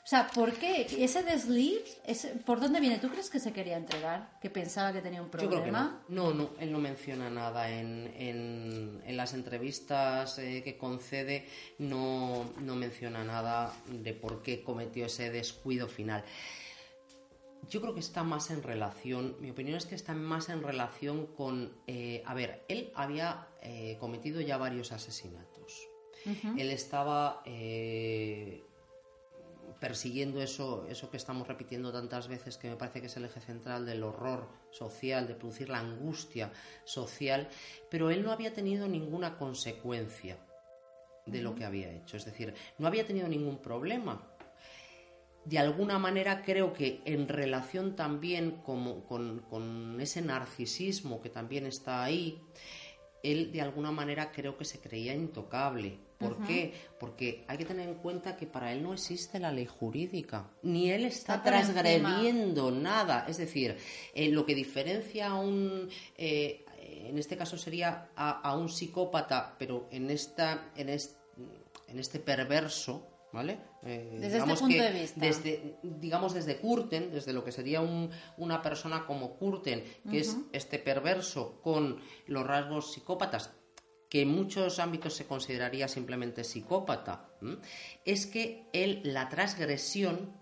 [0.06, 0.86] o sea, ¿por qué?
[1.00, 1.98] ¿Ese desliz,
[2.46, 3.00] por dónde viene?
[3.00, 4.38] ¿Tú crees que se quería entregar?
[4.40, 5.52] ¿Que pensaba que tenía un problema?
[5.52, 6.32] Yo creo que no.
[6.32, 11.48] No, él no menciona nada en, en, las entrevistas eh, que concede,
[11.80, 16.24] no, no menciona nada de por qué cometió ese descuido final.
[17.72, 21.26] Yo creo que está más en relación, mi opinión es que está más en relación
[21.26, 25.90] con, eh, a ver, él había eh, cometido ya varios asesinatos.
[26.58, 27.44] Él estaba
[29.80, 33.42] persiguiendo eso, eso que estamos repitiendo tantas veces, que me parece que es el eje
[33.42, 36.52] central del horror social, de producir la angustia
[36.84, 37.48] social,
[37.90, 40.38] pero él no había tenido ninguna consecuencia
[41.26, 44.32] de lo que había hecho, es decir, no había tenido ningún problema.
[45.44, 52.04] De alguna manera creo que en relación también con, con ese narcisismo que también está
[52.04, 52.42] ahí,
[53.24, 56.00] él de alguna manera creo que se creía intocable.
[56.18, 56.74] ¿Por qué?
[57.00, 60.90] Porque hay que tener en cuenta que para él no existe la ley jurídica, ni
[60.92, 63.26] él está, transgrediendo nada.
[63.28, 63.78] Es decir,
[64.14, 69.88] eh, lo que diferencia a un, eh, en este caso sería a, un psicópata, pero
[69.92, 73.60] en, esta, en, en este perverso, ¿vale?
[73.84, 75.20] Eh, desde este punto de vista.
[75.20, 77.82] Desde, digamos, desde Curten, desde lo que sería
[78.38, 83.52] una persona como Curten, que es este perverso con los rasgos psicópatas,
[84.10, 87.30] que en muchos ámbitos se consideraría simplemente psicópata,
[88.06, 90.34] es que él, la transgresión,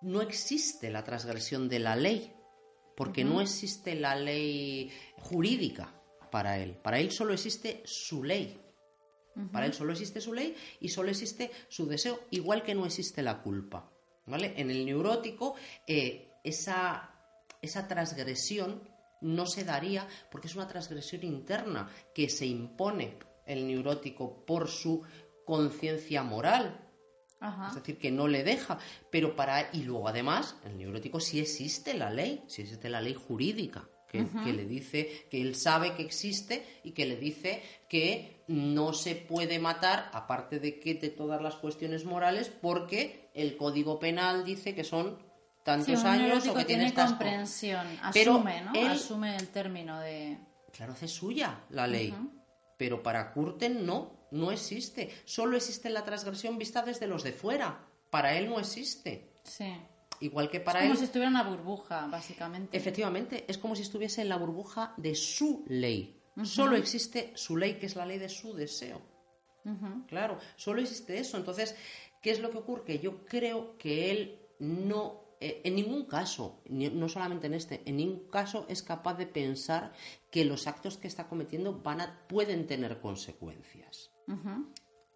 [0.00, 2.32] no existe la transgresión de la ley,
[2.96, 5.94] porque no existe la ley jurídica
[6.30, 6.76] para él.
[6.76, 8.60] Para él solo existe su ley.
[9.52, 13.22] Para él solo existe su ley y solo existe su deseo, igual que no existe
[13.22, 13.88] la culpa.
[14.26, 14.54] ¿Vale?
[14.56, 15.54] En el neurótico,
[15.86, 17.14] eh, esa,
[17.62, 18.82] esa transgresión
[19.20, 25.02] no se daría porque es una transgresión interna que se impone el neurótico por su
[25.44, 26.84] conciencia moral.
[27.68, 28.78] Es decir, que no le deja.
[29.10, 29.70] Pero para.
[29.72, 34.52] Y luego, además, el neurótico sí existe la ley, sí existe la ley jurídica que,
[34.52, 39.58] le dice que él sabe que existe y que le dice que no se puede
[39.58, 44.84] matar, aparte de que de todas las cuestiones morales, porque el Código Penal dice que
[44.84, 45.18] son
[45.64, 48.88] tantos años o que tiene estas comprensión, asume, ¿no?
[48.88, 50.38] asume el término de
[50.72, 52.14] claro, hace suya la ley,
[52.76, 57.86] pero para Curten no, no existe, solo existe la transgresión vista desde los de fuera,
[58.10, 59.32] para él no existe.
[59.42, 59.74] Sí.
[60.20, 62.76] Igual que para es como si estuviera en una burbuja, básicamente.
[62.76, 66.20] Efectivamente, es como si estuviese en la burbuja de su ley.
[66.44, 69.00] Solo existe su ley, que es la ley de su deseo.
[70.06, 71.36] Claro, solo existe eso.
[71.36, 71.76] Entonces,
[72.22, 72.84] ¿qué es lo que ocurre?
[72.84, 77.96] Que yo creo que él no, eh, en ningún caso, no solamente en este, en
[77.96, 79.92] ningún caso es capaz de pensar
[80.30, 84.10] que los actos que está cometiendo van a, pueden tener consecuencias.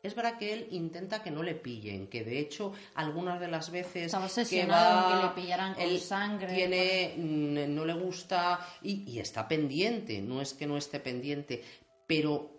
[0.02, 3.70] Es verdad que él intenta que no le pillen, que de hecho algunas de las
[3.70, 4.12] veces
[4.50, 10.20] que va, que le pillaran con sangre, tiene, mm, no le gusta y, está pendiente,
[10.20, 11.62] no es que no esté pendiente,
[12.06, 12.50] pero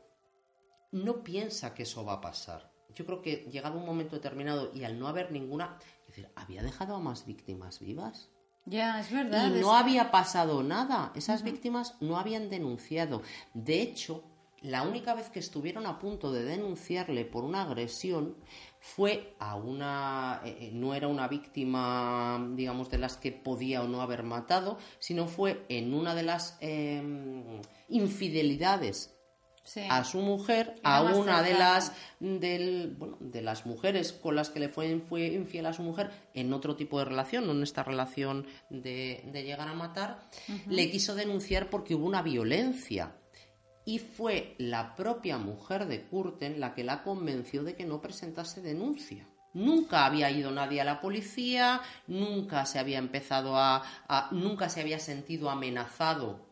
[0.92, 2.72] no piensa que eso va a pasar.
[2.96, 5.80] Yo creo que llegado un momento determinado y al no haber ninguna,
[6.16, 8.30] decir, había dejado a más víctimas vivas.
[8.66, 9.54] Ya, es verdad.
[9.54, 11.12] Y no había pasado nada.
[11.16, 13.22] Esas víctimas no habían denunciado.
[13.54, 14.24] De hecho,
[14.62, 18.38] la única vez que estuvieron a punto de denunciarle por una agresión
[18.80, 23.90] fue a una eh, eh, no era una víctima digamos de las que podía o
[23.90, 29.14] no haber matado sino fue en una de las em, infidelidades
[29.90, 34.70] a su mujer, a una de las del, de las mujeres con las que le
[34.70, 38.46] fue, fue, infiel a su mujer en otro tipo de relación, no en esta relación
[38.70, 40.30] de, llegar a matar,
[40.68, 43.16] le quiso denunciar porque hubo una violencia
[43.86, 48.62] y fue la propia mujer de Curten la que la convenció de que no presentase
[48.62, 49.28] denuncia.
[49.54, 53.84] Nunca había ido nadie a la policía, nunca se había empezado a,
[54.32, 56.46] nunca se había sentido amenazado.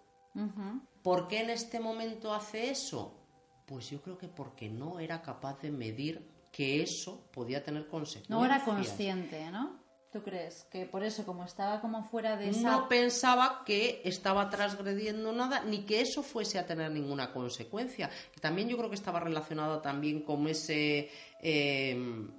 [1.04, 3.18] ¿Por qué en este momento hace eso?
[3.66, 8.30] Pues yo creo que porque no era capaz de medir que eso podía tener consecuencias.
[8.30, 9.80] No era consciente, ¿no?
[10.12, 12.70] ¿Tú crees que por eso, como estaba como fuera de esa...
[12.70, 18.10] No pensaba que estaba transgrediendo nada, ni que eso fuese a tener ninguna consecuencia.
[18.42, 21.10] También yo creo que estaba relacionado también con ese...
[21.40, 22.30] Em,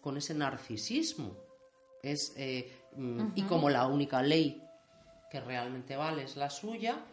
[0.00, 1.36] con ese narcisismo.
[2.02, 4.62] Es, eh, mm, Y como la única ley
[5.30, 7.04] que realmente vale es la suya,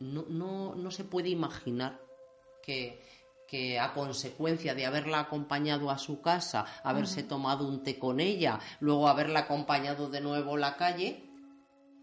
[0.00, 2.00] no, no, no se puede imaginar
[2.62, 3.00] que
[3.50, 8.60] que a consecuencia de haberla acompañado a su casa, haberse tomado un té con ella,
[8.78, 11.24] luego haberla acompañado de nuevo a la calle,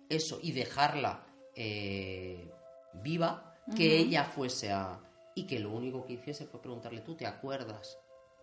[0.09, 2.51] eso, y dejarla eh,
[2.95, 4.99] viva, que ella fuese a...
[5.35, 7.97] y que lo único que hiciese fue preguntarle, ¿tú te acuerdas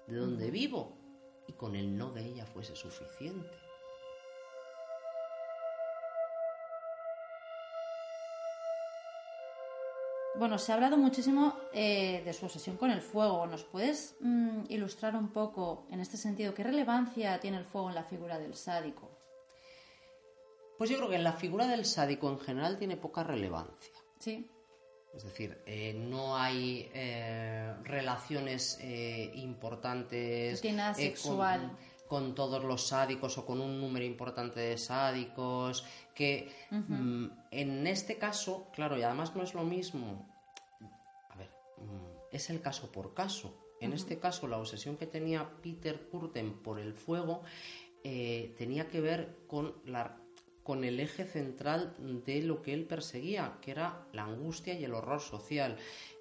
[0.06, 0.96] de dónde vivo?
[1.46, 3.63] Y con el no de ella fuese suficiente.
[10.36, 13.46] Bueno, se ha hablado muchísimo eh, de su obsesión con el fuego.
[13.46, 17.94] ¿Nos puedes mm, ilustrar un poco en este sentido qué relevancia tiene el fuego en
[17.94, 19.10] la figura del sádico?
[20.76, 23.92] Pues yo creo que en la figura del sádico en general tiene poca relevancia.
[24.18, 24.50] Sí.
[25.14, 28.80] Es decir, eh, no hay eh, relaciones
[29.34, 31.70] importantes No tiene nada con- sexual.
[32.14, 35.84] Con, todos los sádicos o con un número importante de sádicos.
[36.14, 40.28] Que mm, en este caso, claro, y además no es lo mismo.
[41.30, 43.58] A ver, mm, es el caso por caso.
[43.80, 47.42] En este caso, la obsesión que tenía Peter Kurten por el fuego
[48.04, 50.16] eh, tenía que ver con la
[50.62, 54.94] con el eje central de lo que él perseguía, que era la angustia y el
[54.94, 55.76] horror social.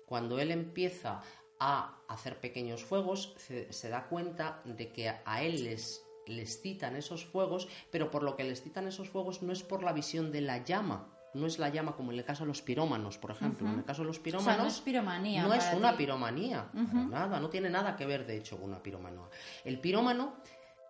[0.05, 1.21] Cuando él empieza
[1.59, 6.95] a hacer pequeños fuegos, se, se da cuenta de que a él les, les citan
[6.95, 10.31] esos fuegos, pero por lo que les citan esos fuegos no es por la visión
[10.31, 13.31] de la llama, no es la llama como en el caso de los pirómanos, por
[13.31, 13.67] ejemplo.
[13.67, 14.53] En el caso de los O pirómanos.
[14.53, 15.43] sea, no es piromanía.
[15.43, 18.83] No es una piromanía, para nada, no tiene nada que ver de hecho con una
[18.83, 19.23] piromanía.
[19.65, 20.35] El pirómano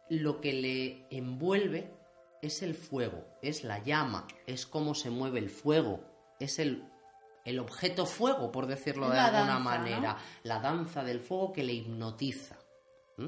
[0.09, 1.93] lo que le envuelve
[2.41, 6.01] es el fuego, es la llama, es cómo se mueve el fuego,
[6.39, 6.83] es el,
[7.43, 11.63] el objeto fuego, por decirlo de La alguna danza, manera, la danza del fuego que
[11.63, 12.57] le hipnotiza.
[13.17, 13.27] ¿Mm?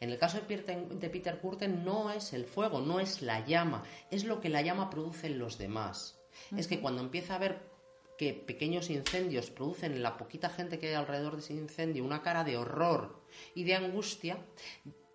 [0.00, 3.82] En el caso de Peter, de Peter no es el fuego, no es la llama,
[4.10, 6.20] es lo que la llama produce en los demás.
[6.56, 7.74] Es que cuando empieza a ver
[8.18, 12.22] que pequeños incendios producen en la poquita gente que hay alrededor de ese incendio una
[12.22, 13.24] cara de horror
[13.54, 14.38] y de angustia,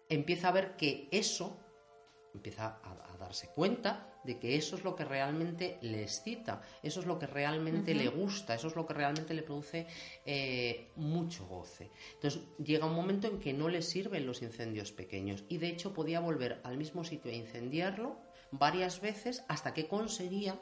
[0.10, 1.60] empieza a ver que eso,
[2.34, 7.00] empieza a, a darse cuenta de que eso es lo que realmente le excita, eso
[7.00, 9.88] es lo que realmente le gusta, eso es lo que realmente le produce
[10.26, 11.92] eh, mucho goce.
[12.14, 15.94] Entonces llega un momento en que no le sirven los incendios pequeños y de hecho
[15.94, 18.20] podía volver al mismo sitio a incendiarlo
[18.52, 20.60] varias veces hasta que conseguía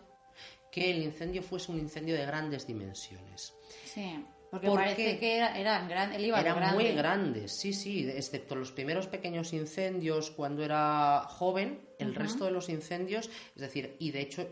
[0.72, 3.56] que el incendio fuese un incendio de grandes dimensiones.
[3.86, 4.24] Sí,
[4.62, 6.84] porque era, eran gran, él iba a lo Eran grande.
[6.84, 12.52] muy grandes, sí, sí, excepto los primeros pequeños incendios cuando era joven, el resto de
[12.52, 14.48] los incendios, es decir, y de hecho,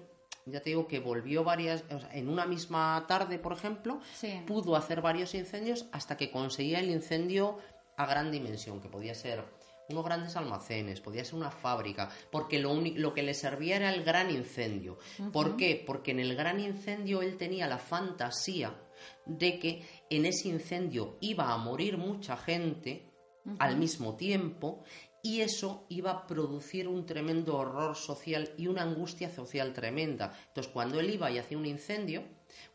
[0.45, 4.41] ya te digo que volvió varias, o sea, en una misma tarde, por ejemplo, Sí.
[4.45, 7.57] pudo hacer varios incendios hasta que conseguía el incendio
[7.97, 9.43] a gran dimensión, que podía ser
[9.87, 14.03] unos grandes almacenes, podía ser una fábrica, porque lo, lo que le servía era el
[14.03, 14.97] gran incendio.
[15.31, 15.83] ¿Por qué?
[15.85, 18.73] Porque en el gran incendio él tenía la fantasía
[19.25, 23.11] de que en ese incendio iba a morir mucha gente
[23.59, 24.83] al mismo tiempo
[25.21, 30.33] y eso iba a producir un tremendo horror social y una angustia social tremenda.
[30.47, 32.23] Entonces, cuando él iba y hacía un incendio,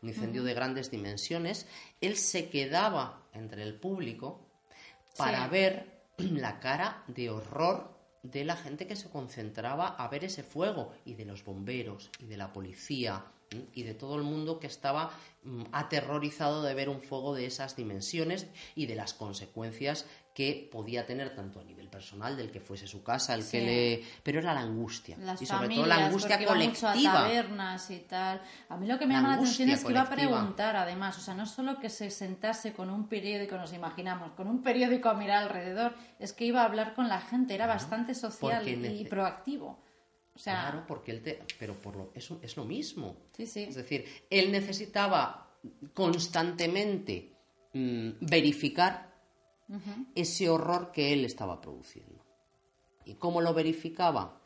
[0.01, 1.65] un incendio de grandes dimensiones,
[2.01, 4.47] él se quedaba entre el público
[5.17, 5.51] para Sí.
[5.51, 10.91] ver la cara de horror de la gente que se concentraba a ver ese fuego
[11.05, 13.25] y de los bomberos y de la policía.
[13.73, 15.11] Y de todo el mundo que estaba
[15.43, 21.05] mm, aterrorizado de ver un fuego de esas dimensiones y de las consecuencias que podía
[21.05, 24.53] tener tanto a nivel personal del que fuese su casa, el que le pero era
[24.53, 27.13] la angustia Las y sobre familias, todo la angustia iba mucho a colectiva.
[27.13, 28.41] tabernas y tal.
[28.69, 30.37] A mí lo que me La llama la atención es que iba a colectiva.
[30.37, 34.47] preguntar, además, o sea, no solo que se sentase con un periódico, nos imaginamos, con
[34.47, 38.15] un periódico a mirar alrededor, es que iba a hablar con la gente, era bastante
[38.15, 39.79] social y proactivo.
[40.41, 41.39] Sea, Claro, porque él te...
[41.59, 42.11] Pero por lo...
[42.15, 43.17] es, es lo mismo.
[43.37, 43.61] sí, sí.
[43.61, 45.51] Es decir, él necesitaba
[45.93, 47.31] constantemente
[47.73, 49.11] mm, verificar
[50.15, 52.25] ese horror que él estaba produciendo.
[53.05, 54.41] ¿Y cómo lo verificaba?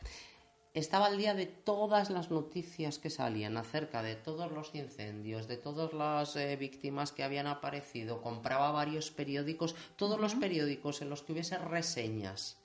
[0.73, 5.55] Estaba al día de todas las noticias que salían acerca de todos los incendios, de
[5.55, 8.21] todas las eh, víctimas que habían aparecido.
[8.21, 12.58] Compraba varios periódicos, todos los periódicos en los que hubiese reseñas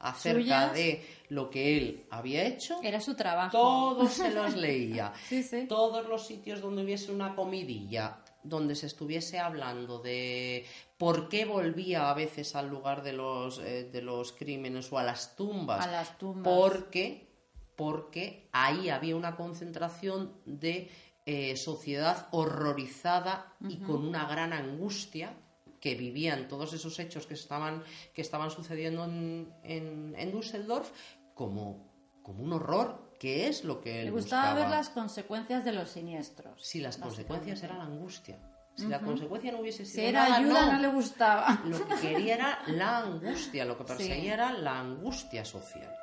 [0.00, 0.74] acerca ¿Suyas?
[0.74, 2.80] de lo que él había hecho.
[2.82, 3.52] Era su trabajo.
[3.52, 5.12] Todos se los leía.
[5.28, 5.66] Sí, sí.
[5.68, 10.66] Todos los sitios donde hubiese una comidilla, donde se estuviese hablando de
[10.98, 15.04] por qué volvía a veces al lugar de los, eh, de los crímenes o a
[15.04, 15.86] las tumbas.
[15.86, 16.42] A las tumbas.
[16.44, 17.28] Porque,
[17.76, 20.90] porque ahí había una concentración de
[21.26, 25.36] eh, sociedad horrorizada y con una gran angustia
[25.80, 27.82] que vivían todos esos hechos que estaban,
[28.14, 30.90] que estaban sucediendo en, en, en Düsseldorf
[31.34, 31.90] como,
[32.22, 35.90] como un horror, que es lo que él Le gustaba ver las consecuencias de los
[35.90, 36.62] siniestros.
[36.64, 38.38] Si las consecuencias eran la angustia.
[38.76, 40.72] Si la consecuencia no hubiese Si sido era nada, ayuda, no.
[40.72, 41.60] no le gustaba.
[41.66, 44.28] Lo que quería era la angustia, lo que perseguía Sí.
[44.28, 45.94] era la angustia social.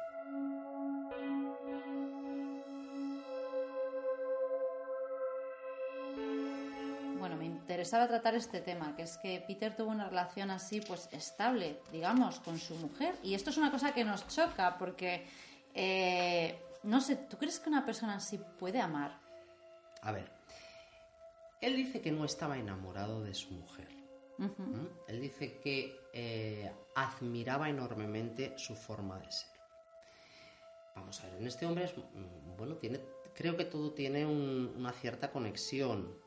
[7.78, 12.40] Interesaba tratar este tema, que es que Peter tuvo una relación así, pues estable, digamos,
[12.40, 13.14] con su mujer.
[13.22, 15.28] Y esto es una cosa que nos choca, porque,
[15.76, 19.20] eh, no sé, ¿tú crees que una persona así puede amar?
[20.02, 20.28] A ver,
[21.62, 23.90] él dice que no estaba enamorado de su mujer.
[24.40, 24.88] ¿Mm?
[25.08, 29.52] Él dice que eh, admiraba enormemente su forma de ser.
[30.96, 33.00] Vamos a ver, en este hombre es, mm, bueno, tiene,
[33.36, 36.26] creo que todo tiene un- una cierta conexión.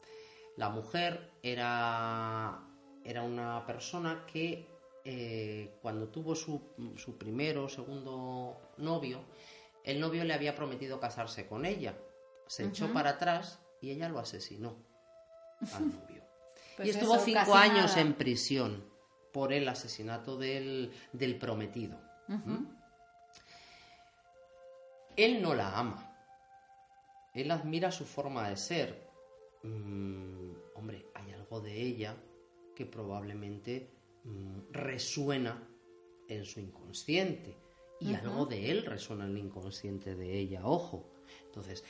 [0.61, 2.61] La mujer era,
[3.03, 4.69] era una persona que
[5.07, 6.61] eh, cuando tuvo su,
[6.99, 9.25] su primero o segundo novio,
[9.85, 11.97] el novio le había prometido casarse con ella.
[12.47, 14.77] Se echó para atrás y ella lo asesinó
[15.73, 16.25] al novio.
[16.77, 18.03] Pues y estuvo cinco años nada.
[18.03, 18.85] en prisión
[19.33, 21.99] por el asesinato del, del prometido.
[22.29, 22.67] ¿Mm?
[25.17, 26.19] Él no la ama.
[27.33, 29.10] Él admira su forma de ser.
[29.63, 32.17] Mm, hombre, hay algo de ella
[32.75, 33.91] que probablemente
[34.25, 35.69] mm, resuena
[36.29, 37.57] en su inconsciente.
[38.01, 41.11] Y algo de él resuena en el inconsciente de ella, ojo.
[41.45, 41.85] Entonces,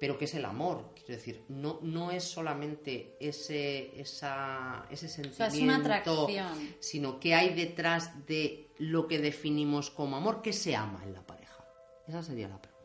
[0.00, 0.92] pero ¿qué es el amor?
[0.94, 6.74] Quiero decir, no, no es solamente ese, esa, ese sea, sentimiento, es una atracción.
[6.80, 11.24] sino que hay detrás de lo que definimos como amor, ¿qué se ama en la
[11.24, 11.64] pareja?
[12.08, 12.80] Esa sería la pregunta.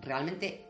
[0.00, 0.67] Realmente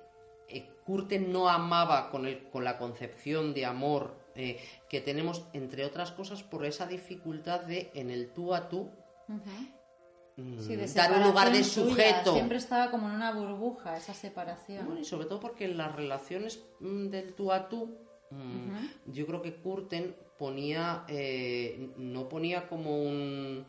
[0.88, 4.58] Curten no amaba con, el, con la concepción de amor eh,
[4.88, 8.90] que tenemos, entre otras cosas, por esa dificultad de en el tú a tú
[9.26, 11.90] mm, Sí, de dar un lugar de suya.
[11.90, 12.32] sujeto.
[12.32, 14.86] Siempre estaba como en una burbuja esa separación.
[14.86, 17.98] Bueno, y sobre todo porque en las relaciones mm, del tú a tú,
[18.30, 23.66] mm, yo creo que Curten ponía, eh, no ponía como un,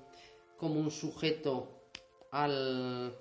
[0.56, 1.82] como un sujeto
[2.32, 3.14] al,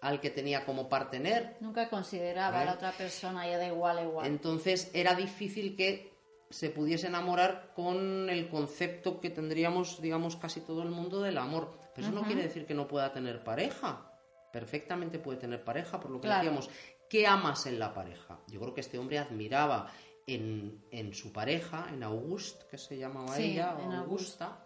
[0.00, 1.56] al que tenía como partener.
[1.60, 4.26] Nunca consideraba a la otra persona ya de igual a igual.
[4.26, 6.14] Entonces era difícil que
[6.50, 11.76] se pudiese enamorar con el concepto que tendríamos, digamos, casi todo el mundo del amor.
[11.94, 14.10] Pero eso no quiere decir que no pueda tener pareja.
[14.52, 16.44] Perfectamente puede tener pareja, por lo que Claro.
[16.44, 16.70] decíamos.
[17.08, 18.38] ¿Qué amas en la pareja?
[18.48, 19.88] Yo creo que este hombre admiraba
[20.26, 24.58] en, en su pareja, en August, que se llamaba Sí, ella, en Augusta,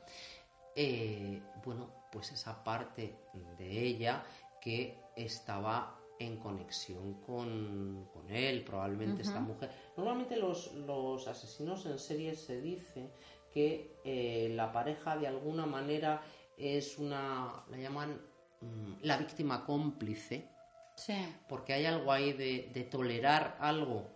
[0.74, 3.14] eh, bueno, pues esa parte
[3.58, 4.22] de ella
[4.60, 9.70] que estaba en conexión con, con él, probablemente esta mujer.
[9.96, 13.10] Normalmente los, los asesinos en serie se dice
[13.52, 16.20] que eh, la pareja de alguna manera
[16.58, 18.20] es una, la llaman
[18.60, 20.48] mm, la víctima cómplice,
[20.96, 21.14] Sí.
[21.48, 24.06] porque hay algo ahí de, de tolerar algo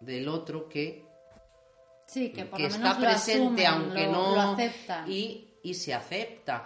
[0.00, 1.04] del otro que
[2.06, 5.10] Sí, que por que lo está menos lo presente asumen, aunque lo- no lo aceptan.
[5.10, 6.64] y, y se acepta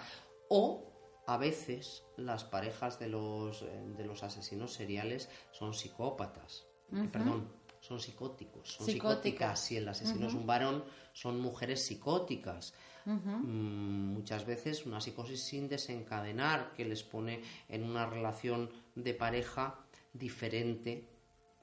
[0.51, 0.90] o
[1.31, 6.67] a veces las parejas de los eh, de los asesinos seriales son psicópatas.
[6.93, 7.49] Eh, perdón
[7.81, 9.61] son psicóticos son psicóticas.
[9.61, 12.75] Si el asesino es un varón son mujeres psicóticas.
[13.05, 19.79] Mm, muchas veces una psicosis sin desencadenar que les pone en una relación de pareja
[20.13, 21.09] diferente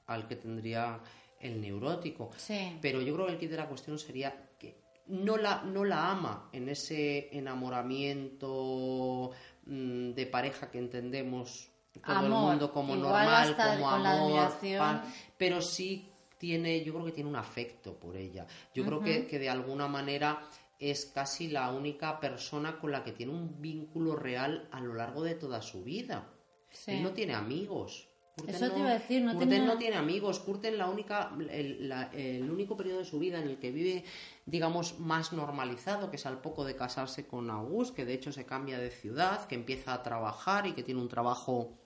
[0.06, 1.00] al que tendría
[1.40, 2.30] el neurótico.
[2.38, 2.78] Sí.
[2.80, 6.10] pero yo creo que el kit de la cuestión sería que no la, no la
[6.10, 9.30] ama en ese enamoramiento
[9.68, 11.70] mm, de pareja que entendemos
[12.04, 15.02] todo el mundo como normal, como amor, paz,
[15.36, 18.46] pero sí tiene, yo creo que tiene un afecto por ella.
[18.74, 20.48] Yo creo que, que de alguna manera
[20.78, 25.22] es casi la única persona con la que tiene un vínculo real a lo largo
[25.22, 26.28] de toda su vida.
[26.70, 26.92] Sí.
[26.92, 28.07] Él no tiene amigos.
[28.38, 30.38] Curten Eso te iba a decir, no Curten tenía- no tiene amigos.
[30.40, 34.04] Curten la única, el, la- el único periodo de su vida en el que vive,
[34.46, 38.46] digamos, más normalizado, que es al poco de casarse con August, que de hecho se
[38.46, 41.76] cambia de ciudad, que empieza a trabajar y que tiene un trabajo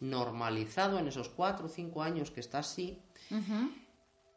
[0.00, 3.00] normalizado en esos cuatro o cinco años que está así.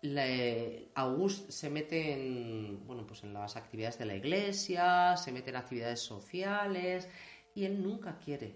[0.02, 5.50] Le- August se mete en, bueno, pues en las actividades de la iglesia, se mete
[5.50, 7.10] en actividades sociales
[7.56, 8.56] y él nunca quiere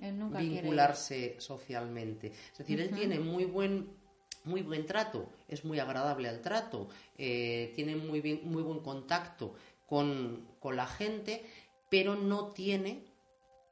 [0.00, 0.62] Él nunca quiere ir.
[0.62, 2.32] vincularse socialmente.
[2.52, 3.90] Es decir, él tiene muy buen,
[4.44, 9.54] muy buen trato, es muy agradable al trato, eh, tiene muy, bien, muy buen contacto
[9.86, 11.44] con, con la gente,
[11.88, 13.04] pero no tiene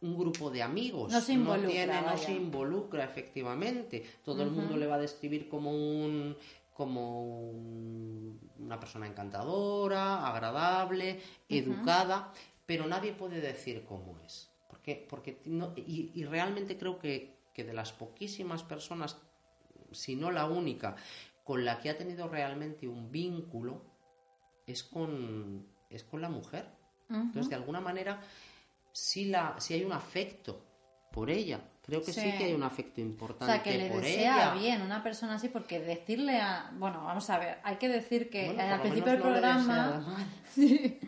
[0.02, 1.12] un grupo de amigos.
[1.12, 4.04] No se involucra, tiene, no se involucra, efectivamente.
[4.24, 6.36] Todo el mundo le va a describir como un
[6.72, 12.32] como un- una persona encantadora, agradable, educada,
[12.64, 14.49] pero nadie puede decir cómo es.
[14.80, 19.18] Porque, porque no- y, y realmente creo que, que de las poquísimas personas,
[19.92, 20.96] si no la única,
[21.44, 23.82] con la que ha tenido realmente un vínculo,
[24.66, 26.64] es con, es con la mujer.
[27.10, 28.20] Entonces, de alguna manera,
[28.92, 30.64] sí, la, sí hay un afecto
[31.12, 31.60] por ella.
[31.84, 32.38] Creo que sí, Sí.
[32.38, 34.54] que hay un afecto O importante sea, que le por desea ella.
[34.54, 36.70] bien una persona así, porque decirle a.
[36.78, 40.26] Bueno, vamos a ver, hay que decir que Bueno, al principio del no programa.
[40.54, 40.98] Sí.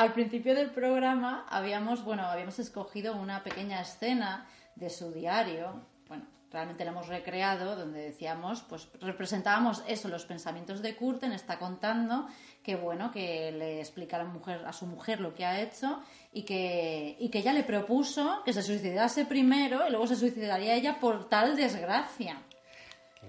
[0.00, 5.84] Al principio del programa habíamos, bueno, habíamos escogido una pequeña escena de su diario.
[6.08, 11.58] Bueno, realmente la hemos recreado, donde decíamos, pues representábamos eso, los pensamientos de Curten, está
[11.58, 12.28] contando
[12.62, 16.00] que bueno, que le explica a la mujer, a su mujer lo que ha hecho
[16.32, 20.76] y que, y que ella le propuso que se suicidase primero y luego se suicidaría
[20.76, 22.38] ella por tal desgracia.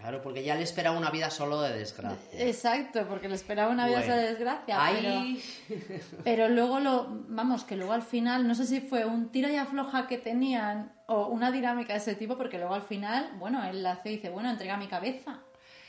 [0.01, 2.45] Claro, porque ya le esperaba una vida solo de desgracia.
[2.47, 4.83] Exacto, porque le esperaba una vida Bueno, de desgracia.
[4.83, 5.79] ahí- Pero,
[6.23, 9.57] pero luego lo, vamos, que luego al final, no sé si fue un tira y
[9.57, 13.83] afloja que tenían o una dinámica de ese tipo, porque luego al final, bueno, él
[13.83, 15.39] la hace y dice, bueno, entrega mi cabeza.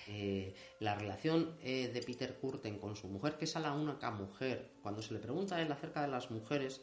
[0.09, 4.11] Eh, la relación eh, de Peter Curten con su mujer, que es a la única
[4.11, 6.83] mujer, cuando se le pregunta a él acerca de las mujeres,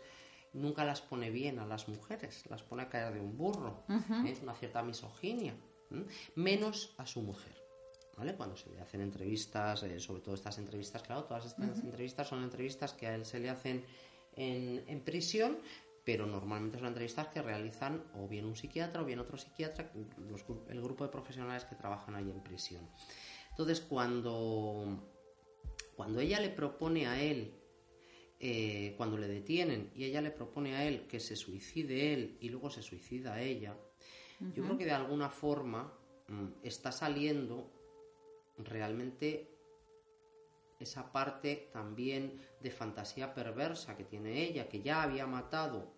[0.54, 3.84] nunca las pone bien a las mujeres, las pone a caer de un burro.
[3.90, 4.32] ¿eh?
[4.32, 5.54] Es una cierta misoginia,
[5.92, 6.06] ¿m?
[6.36, 7.56] menos a su mujer.
[8.18, 8.36] ¿Vale?
[8.36, 12.44] Cuando se le hacen entrevistas, eh, sobre todo estas entrevistas, claro, todas estas entrevistas son
[12.44, 13.86] entrevistas que a él se le hacen
[14.36, 15.58] en, en prisión,
[16.04, 19.92] pero normalmente son entrevistas que realizan o bien un psiquiatra o bien otro psiquiatra,
[20.28, 22.90] los el grupo de profesionales que trabajan ahí en prisión.
[23.52, 25.08] Entonces, cuando,
[25.96, 27.54] cuando ella le propone a él,
[28.40, 32.50] eh, cuando le detienen y ella le propone a él que se suicide él y
[32.50, 33.78] luego se suicida ella,
[34.40, 35.94] yo creo que de alguna forma
[36.28, 37.70] mm, está saliendo
[38.58, 39.50] realmente
[40.80, 45.92] esa parte también de fantasía perversa que tiene ella, que ya había matado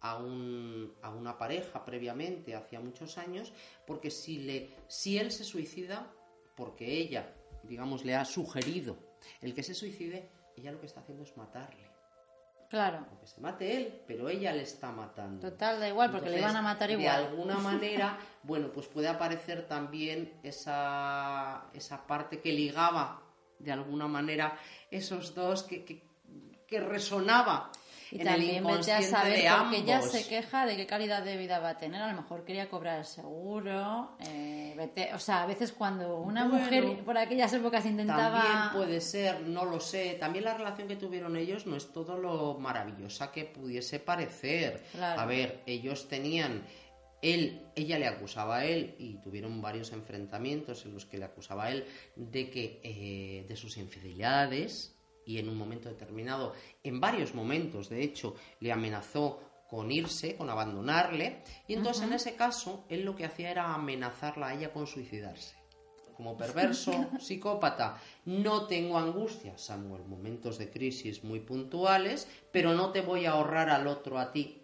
[0.00, 3.52] a, un- a una pareja previamente, hacía muchos años,
[3.86, 6.12] porque si, le, si él se suicida,
[6.56, 7.34] porque ella,
[7.64, 8.96] digamos, le ha sugerido
[9.40, 11.89] el que se suicide, ella lo que está haciendo es matarle.
[12.70, 15.40] Claro, Aunque se mate él, pero ella le está matando.
[15.50, 17.16] total, da igual, porque le iban a matar De igual.
[17.26, 23.20] alguna manera, bueno, pues puede aparecer también esa, esa parte que ligaba
[23.58, 24.56] de alguna manera
[24.90, 26.02] esos dos que, que,
[26.68, 27.72] que resonaba
[28.12, 30.86] Y en el también vete a inconsciente saber de porque ella se queja de qué
[30.86, 32.02] calidad de vida va a tener.
[32.02, 34.16] A lo mejor quería cobrar el seguro.
[34.26, 38.42] eh, vete- o sea, a veces cuando una Bueno, mujer por aquellas épocas intentaba.
[38.42, 40.16] También puede ser, no lo sé.
[40.18, 44.82] También la relación que tuvieron ellos no es todo lo maravillosa que pudiese parecer.
[44.92, 45.20] Claro.
[45.20, 46.64] A ver, ellos tenían.
[47.22, 51.64] Él, ella le acusaba a él y tuvieron varios enfrentamientos en los que le acusaba
[51.66, 51.84] a él
[52.16, 58.02] de que eh, de sus infidelidades y en un momento determinado, en varios momentos, de
[58.02, 59.40] hecho, le amenazó
[59.70, 64.48] con irse, con abandonarle y entonces en ese caso él lo que hacía era amenazarla
[64.48, 65.54] a ella con suicidarse.
[66.16, 67.98] Como perverso, psicópata.
[68.26, 73.70] No tengo angustia, Samuel, momentos de crisis muy puntuales, pero no te voy a ahorrar
[73.70, 74.56] al otro a ti.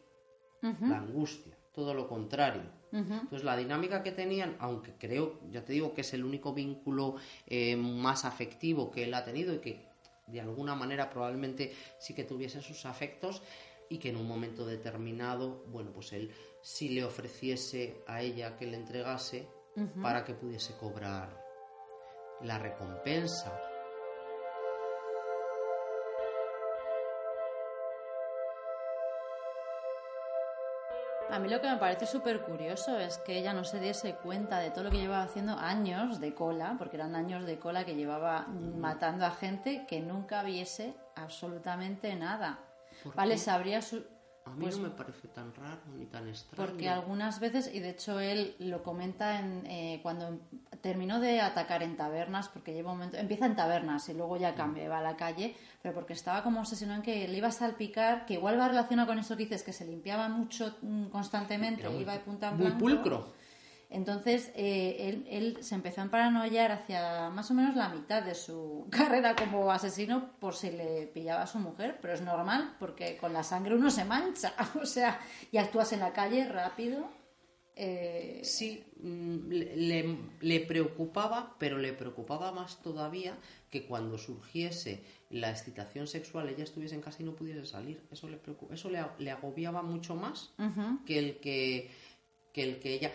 [0.60, 2.62] La angustia, todo lo contrario.
[2.90, 7.16] Entonces la dinámica que tenían, aunque creo, ya te digo que es el único vínculo
[7.46, 9.86] eh, más afectivo que él ha tenido y que
[10.26, 13.42] de alguna manera probablemente sí que tuviese sus afectos
[13.88, 18.66] y que en un momento determinado, bueno, pues él sí le ofreciese a ella que
[18.66, 19.48] le entregase
[20.00, 21.44] para que pudiese cobrar
[22.42, 23.65] la recompensa.
[31.30, 34.58] A mí lo que me parece súper curioso es que ella no se diese cuenta
[34.58, 37.94] de todo lo que llevaba haciendo años de cola, porque eran años de cola que
[37.94, 42.60] llevaba matando a gente que nunca viese absolutamente nada.
[43.02, 43.38] ¿Por Vale, qué?
[43.38, 44.04] sabría su...
[44.44, 46.70] A mí Pues no me parece tan raro ni tan extraño.
[46.70, 50.38] Porque algunas veces, y de hecho él lo comenta en, eh, cuando
[50.86, 54.54] terminó de atacar en tabernas, porque lleva un momento, empieza en tabernas y luego ya
[54.54, 57.52] cambia, va a la calle, pero porque estaba como obsesionado en que le iba a
[57.52, 61.80] salpicar, que igual va relacionado con eso que dices, que se limpiaba mucho mm, constantemente,
[61.80, 62.78] Era muy, iba de punta en muy blanco.
[62.78, 63.34] pulcro.
[63.90, 68.36] Entonces, eh, él, él se empezó a paranoiar hacia más o menos la mitad de
[68.36, 73.16] su carrera como asesino por si le pillaba a su mujer, pero es normal porque
[73.16, 75.18] con la sangre uno se mancha, o sea,
[75.50, 77.08] y actúas en la calle rápido.
[77.78, 79.48] Eh, Sí, mm,
[80.40, 83.36] le, preocupaba, pero le preocupaba más todavía
[83.70, 88.02] que cuando surgiese la excitación sexual ella estuviese en casa y no pudiese salir.
[88.10, 88.40] Eso le
[88.72, 90.54] eso le, le agobiaba mucho más
[91.04, 91.90] que el que,
[92.52, 93.12] que el que ella.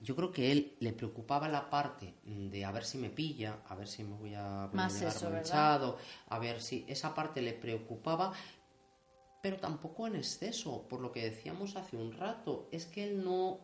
[0.00, 3.74] Yo creo que él le preocupaba la parte de a ver si me pilla, a
[3.76, 5.36] ver si me voy a, voy a Más llegar eso, ¿verdad?
[5.42, 8.32] manchado, a ver si esa parte le preocupaba,
[9.42, 13.60] pero tampoco en exceso, por lo que decíamos hace un rato, es que él no,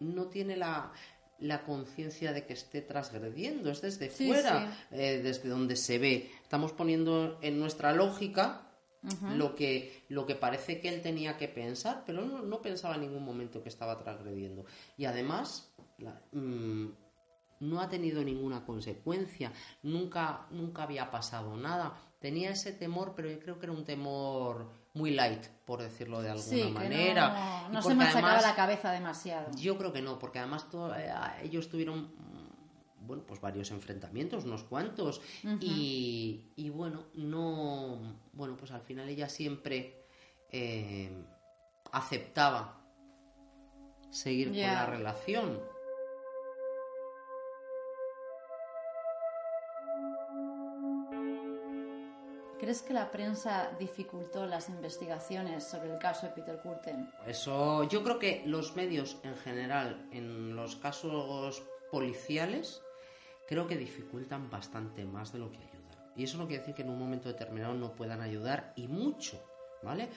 [0.00, 0.92] no tiene la,
[1.40, 4.96] la conciencia de que esté transgrediendo, es desde Sí, fuera, sí.
[4.96, 6.30] eh, desde donde se ve.
[6.42, 8.64] Estamos poniendo en nuestra lógica
[9.36, 13.02] lo, que, lo que parece que él tenía que pensar, pero no, no pensaba en
[13.02, 14.64] ningún momento que estaba transgrediendo.
[14.96, 16.86] Y además, la- mm,
[17.60, 21.96] no ha tenido ninguna consecuencia, nunca, nunca había pasado nada.
[22.20, 24.68] Tenía ese temor, pero yo creo que era un temor
[24.98, 27.62] muy light, por decirlo de alguna sí, que manera.
[27.64, 29.50] no, Y no se machacaba además- la cabeza demasiado.
[29.56, 31.10] yo creo que no, porque además eh,
[31.44, 35.22] ellos tuvieron mm, bueno, pues varios enfrentamientos, unos cuantos,
[35.60, 40.04] y, y bueno, no, bueno, pues al final ella siempre
[40.50, 41.10] eh,
[41.92, 42.74] aceptaba
[44.10, 45.58] seguir con la relación.
[52.58, 57.08] ¿Crees que la prensa dificultó las investigaciones sobre el caso de Peter Kurten?
[57.24, 62.82] Eso, yo creo que los medios en general, en los casos policiales,
[63.46, 65.78] creo que dificultan bastante más de lo que ayudan.
[66.16, 69.40] Y eso no quiere decir que en un momento determinado no puedan ayudar y mucho,
[69.84, 70.08] ¿vale?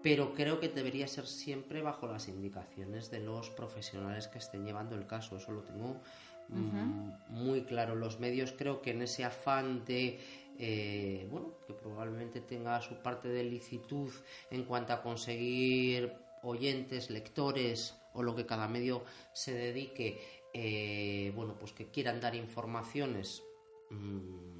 [0.00, 4.94] Pero creo que debería ser siempre bajo las indicaciones de los profesionales que estén llevando
[4.94, 5.36] el caso.
[5.36, 6.00] Eso lo tengo
[6.48, 7.96] mm, muy claro.
[7.96, 10.20] Los medios creo que en ese afán de
[10.58, 14.12] eh, bueno, que probablemente tenga su parte de licitud
[14.50, 20.20] en cuanto a conseguir oyentes, lectores o lo que cada medio se dedique,
[20.52, 23.42] eh, bueno, pues que quieran dar informaciones
[23.90, 24.58] mm,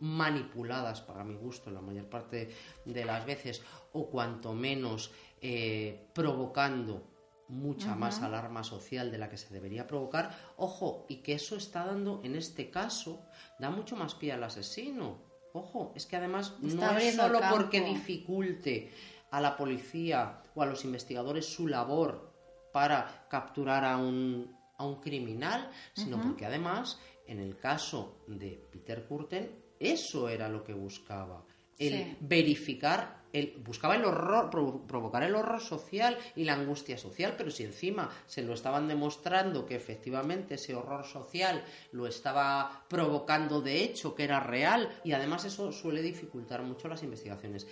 [0.00, 2.50] manipuladas para mi gusto la mayor parte
[2.84, 7.11] de las veces o cuanto menos eh, provocando
[7.48, 10.36] mucha más alarma social de la que se debería provocar.
[10.56, 13.26] Ojo, y que eso está dando, en este caso,
[13.58, 15.18] da mucho más pie al asesino.
[15.52, 18.90] Ojo, es que además no es solo porque dificulte
[19.30, 22.32] a la policía o a los investigadores su labor
[22.72, 29.06] para capturar a un, a un criminal, sino porque además, en el caso de Peter
[29.06, 31.44] Kurten, eso era lo que buscaba
[31.78, 37.50] el verificar, el, buscaba el horror, provocar el horror social y la angustia social, pero
[37.50, 43.82] si encima se lo estaban demostrando que efectivamente ese horror social lo estaba provocando de
[43.82, 47.66] hecho, que era real, y además eso suele dificultar mucho las investigaciones.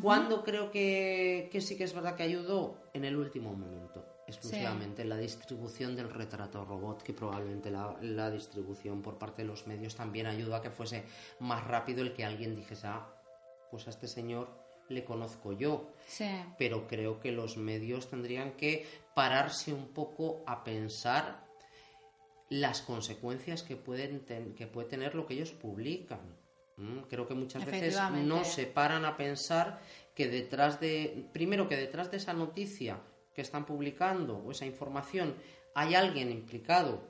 [0.00, 2.82] ¿Cuándo creo que, sí que es verdad que ayudó?
[2.94, 9.02] En el último momento exclusivamente la distribución del retrato robot, que probablemente la, la, distribución
[9.02, 11.04] por parte de los medios también ayudó a que fuese
[11.40, 13.06] más rápido el que alguien dijese, ah,
[13.70, 15.90] pues a este señor le conozco yo.
[16.58, 21.44] Pero creo que los medios tendrían que pararse un poco a pensar
[22.50, 24.20] las consecuencias que, pueden
[24.54, 26.20] que puede tener lo que ellos publican.
[26.76, 29.80] Mm, creo que muchas veces no se paran a pensar
[30.14, 33.00] que detrás de, primero que detrás de esa noticia
[33.34, 35.34] que están publicando o esa información
[35.74, 37.02] hay alguien implicado,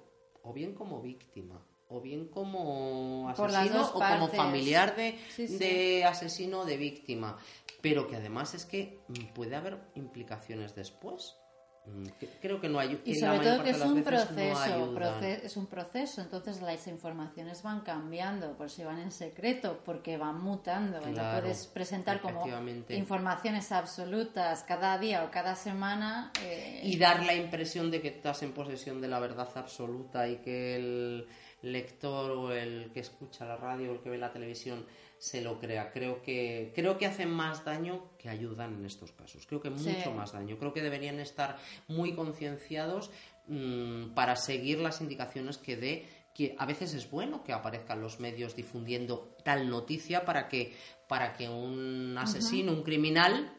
[0.43, 6.65] o bien como víctima, o bien como asesino o como familiar de, de asesino o
[6.65, 7.39] de víctima.
[7.85, 9.05] Pero que además es que
[9.35, 11.37] puede haber implicaciones después.
[11.85, 12.07] Mm,
[12.41, 16.23] creo que no hay y sobre todo que es un proceso, es un proceso.
[16.23, 20.99] Entonces las informaciones van cambiando por si van en secreto porque van mutando.
[21.07, 22.47] Y no puedes presentar como
[22.89, 28.43] informaciones absolutas cada día o cada semana eh, y dar la impresión de que estás
[28.43, 31.29] en posesión de la verdad absoluta y que el
[31.61, 34.87] lector o el que escucha la radio o el que ve la televisión
[35.25, 35.91] se lo crea.
[35.91, 39.47] Creo que, creo que hacen más daño que ayudan en estos casos.
[39.47, 40.59] Creo que mucho más daño.
[40.59, 41.57] Creo que deberían estar
[41.89, 43.11] muy concienciados
[43.47, 48.21] mm, para seguir las indicaciones que dé que a veces es bueno que aparezcan los
[48.21, 50.75] medios difundiendo tal noticia para que,
[51.09, 53.57] para que un asesino, un criminal,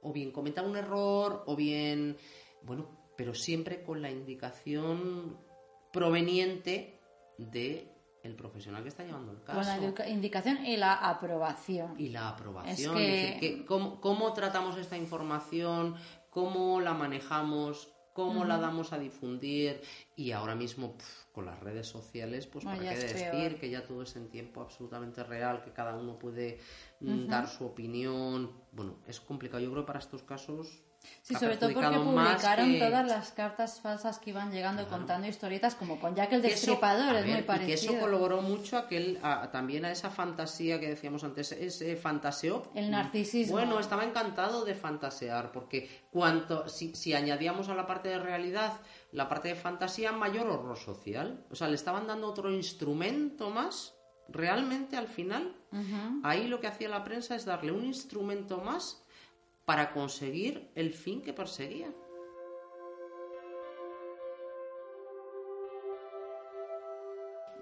[0.00, 2.16] o bien cometa un error, o bien,
[2.62, 2.88] bueno,
[3.18, 5.36] pero siempre con la indicación
[5.92, 7.00] proveniente
[7.36, 7.91] de
[8.22, 9.58] el profesional que está llevando el caso.
[9.58, 11.98] Con la indicación y la aprobación.
[11.98, 12.96] Y la aprobación.
[12.98, 15.96] Es ¿cómo, tratamos esta información?
[16.30, 17.92] ¿Cómo la manejamos?
[18.12, 19.80] ¿Cómo la damos a difundir?
[20.16, 20.96] Y ahora mismo,
[21.32, 25.24] con las redes sociales, pues para qué decir que ya todo es en tiempo absolutamente
[25.24, 26.60] real, que cada uno puede
[27.00, 28.52] mm, dar su opinión.
[28.70, 29.62] Bueno, es complicado.
[29.62, 30.82] Yo creo que para estos casos
[31.22, 36.00] Sí, sobre todo porque publicaron todas las cartas falsas que iban llegando contando historietas, como
[36.00, 37.64] con Jack el Destripador, es muy parecido.
[37.64, 39.20] Y que eso colaboró mucho aquel,
[39.52, 42.70] también a esa fantasía que decíamos antes, ese fantaseo.
[42.74, 43.54] El narcisismo.
[43.54, 48.72] Bueno, estaba encantado de fantasear, porque cuanto, si, si añadíamos a la parte de realidad
[49.12, 51.44] la parte de fantasía, mayor horror social.
[51.50, 53.94] O sea, le estaban dando otro instrumento más
[54.28, 55.54] realmente al final,
[56.22, 59.02] ahí lo que hacía la prensa es darle un instrumento más
[59.64, 61.92] para conseguir el fin que perseguía.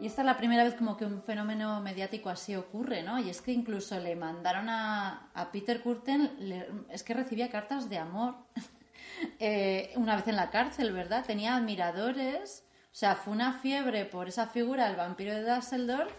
[0.01, 3.19] Y esta es la primera vez como que un fenómeno mediático así ocurre, ¿no?
[3.19, 8.37] Y es que incluso le mandaron a, Peter Curten, es que recibía cartas de amor
[9.39, 11.27] eh, una vez en la cárcel, ¿verdad?
[11.27, 16.11] Tenía admiradores, o sea, fue una fiebre por esa figura del vampiro de Dusseldorf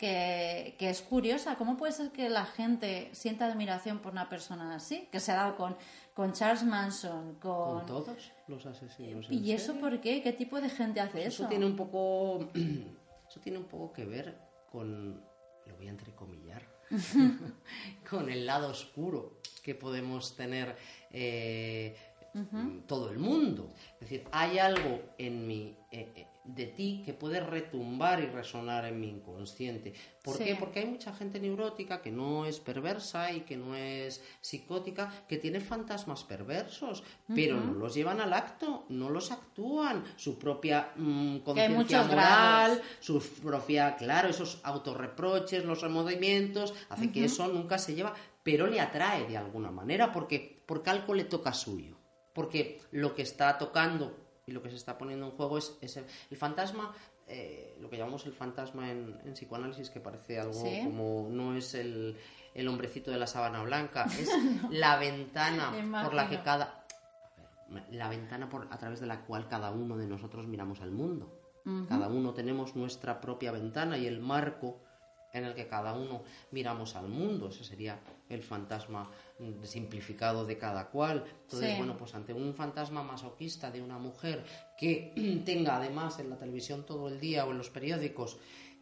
[0.00, 1.56] que, es curiosa.
[1.56, 5.08] ¿Cómo puede ser que la gente sienta admiración por una persona así?
[5.12, 5.76] Que se ha dado con,
[6.14, 7.80] con Charles Manson, con...
[7.80, 9.30] Con todos los asesinos.
[9.30, 10.22] ¿Y eso por qué?
[10.22, 11.42] ¿Qué tipo de gente hace eso?
[11.42, 12.48] Eso tiene un poco...
[13.30, 14.36] Eso tiene un poco que ver
[14.72, 15.22] con...
[15.66, 16.62] Lo voy a entrecomillar.
[18.10, 20.74] con el lado oscuro que podemos tener
[21.12, 21.96] eh,
[22.88, 23.72] todo el mundo.
[23.94, 25.76] Es decir, hay algo en mi...
[25.92, 29.92] Eh, eh, de ti que puede retumbar y resonar en mi inconsciente.
[30.22, 30.44] ¿Por Sí.
[30.44, 30.56] qué?
[30.56, 35.38] Porque hay mucha gente neurótica que no es perversa y que no es psicótica, que
[35.38, 37.02] tiene fantasmas perversos,
[37.34, 40.04] pero no los llevan al acto, no los actúan.
[40.16, 42.80] Su propia mm, hay conciencia moral, grados.
[43.00, 48.80] su propia, claro, esos autorreproches, los remordimientos, hace que eso nunca se lleva, pero le
[48.80, 51.96] atrae de alguna manera, porque, porque algo le toca suyo.
[52.34, 54.16] Porque lo que está tocando
[54.50, 56.92] y lo que se está poniendo en juego es, es el, fantasma,
[57.28, 60.80] eh, lo que llamamos el fantasma en, en psicoanálisis, que parece algo Sí.
[60.84, 62.16] como no es el,
[62.54, 64.28] el hombrecito de la sábana blanca, es
[64.70, 65.72] la ventana
[66.04, 66.84] por la que cada
[67.68, 70.90] ver, la ventana por, a través de la cual cada uno de nosotros miramos al
[70.90, 71.36] mundo.
[71.88, 74.80] Cada uno tenemos nuestra propia ventana y el marco
[75.32, 77.48] en el que cada uno miramos al mundo.
[77.50, 81.24] Ese sería el fantasma mm, simplificado de cada cual.
[81.42, 81.76] Entonces, Sí.
[81.76, 84.44] bueno, pues ante un fantasma masoquista de una mujer
[84.78, 85.12] que
[85.44, 88.38] tenga además en la televisión todo el día o en los periódicos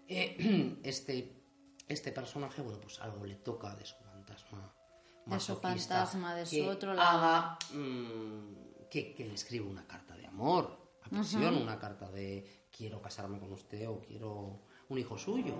[0.06, 1.42] eh, este,
[1.88, 4.72] este personaje, bueno, pues algo le toca de su fantasma
[5.26, 7.08] De su masoquista fantasma, de su que otro lado.
[7.18, 12.66] haga, mm, que, que le escriba una carta de amor, a presión, una carta de
[12.70, 15.54] quiero casarme con usted o quiero un hijo suyo.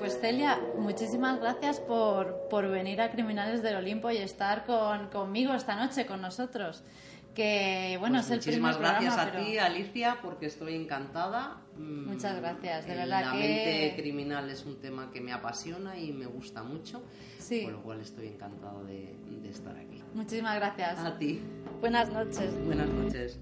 [0.00, 5.52] Pues Celia, muchísimas gracias por, por venir a Criminales del Olimpo y estar con, conmigo
[5.54, 6.82] esta noche, con nosotros.
[7.34, 10.74] Que bueno, Pues es el muchísimas primer gracias programa, a pero- ti, Alicia, porque estoy
[10.74, 11.58] encantada.
[11.76, 15.96] Mm, Muchas gracias, de verdad La que- mente criminal es un tema que me apasiona
[15.98, 17.02] y me gusta mucho,
[17.38, 17.64] Sí.
[17.64, 20.02] con lo cual estoy encantada de, de estar aquí.
[20.14, 20.98] Muchísimas gracias.
[20.98, 21.40] A ti,
[21.80, 22.52] Buenas noches.
[22.64, 23.38] buenas noches.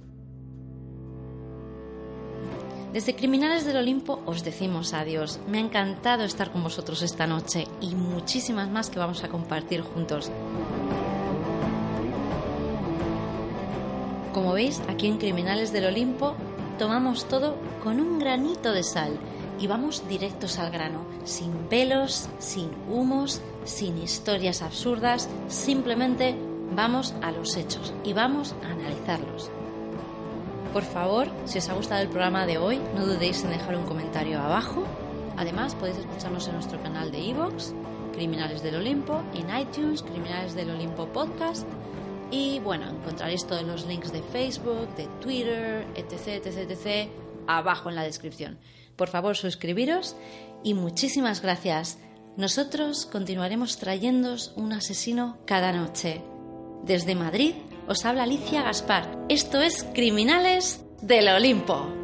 [2.92, 5.40] Desde Criminales del Olimpo os decimos adiós.
[5.46, 9.82] Me ha encantado estar con vosotros esta noche y muchísimas más que vamos a compartir
[9.82, 10.30] juntos.
[14.32, 16.34] Como veis, aquí en Criminales del Olimpo
[16.78, 19.18] tomamos todo con un granito de sal
[19.60, 26.36] y vamos directos al grano, sin velos, sin humos, sin historias absurdas, simplemente
[26.74, 29.50] vamos a los hechos y vamos a analizarlos.
[30.72, 33.86] Por favor, si os ha gustado el programa de hoy, no dudéis en dejar un
[33.86, 34.84] comentario abajo.
[35.36, 37.72] Además, podéis escucharnos en nuestro canal de iVoox,
[38.12, 41.66] Criminales del Olimpo, en iTunes, Criminales del Olimpo Podcast.
[42.30, 47.10] Y bueno, encontraréis todos los links de Facebook, de Twitter, etc, etc, etc,
[47.46, 48.58] abajo en la descripción.
[48.96, 50.16] Por favor, suscribiros
[50.62, 51.98] y muchísimas gracias.
[52.36, 56.20] Nosotros continuaremos trayéndoos un asesino cada noche.
[56.84, 57.54] Desde Madrid
[57.88, 59.26] os habla Alicia Gaspar.
[59.28, 61.97] Esto es Criminales del Olimpo.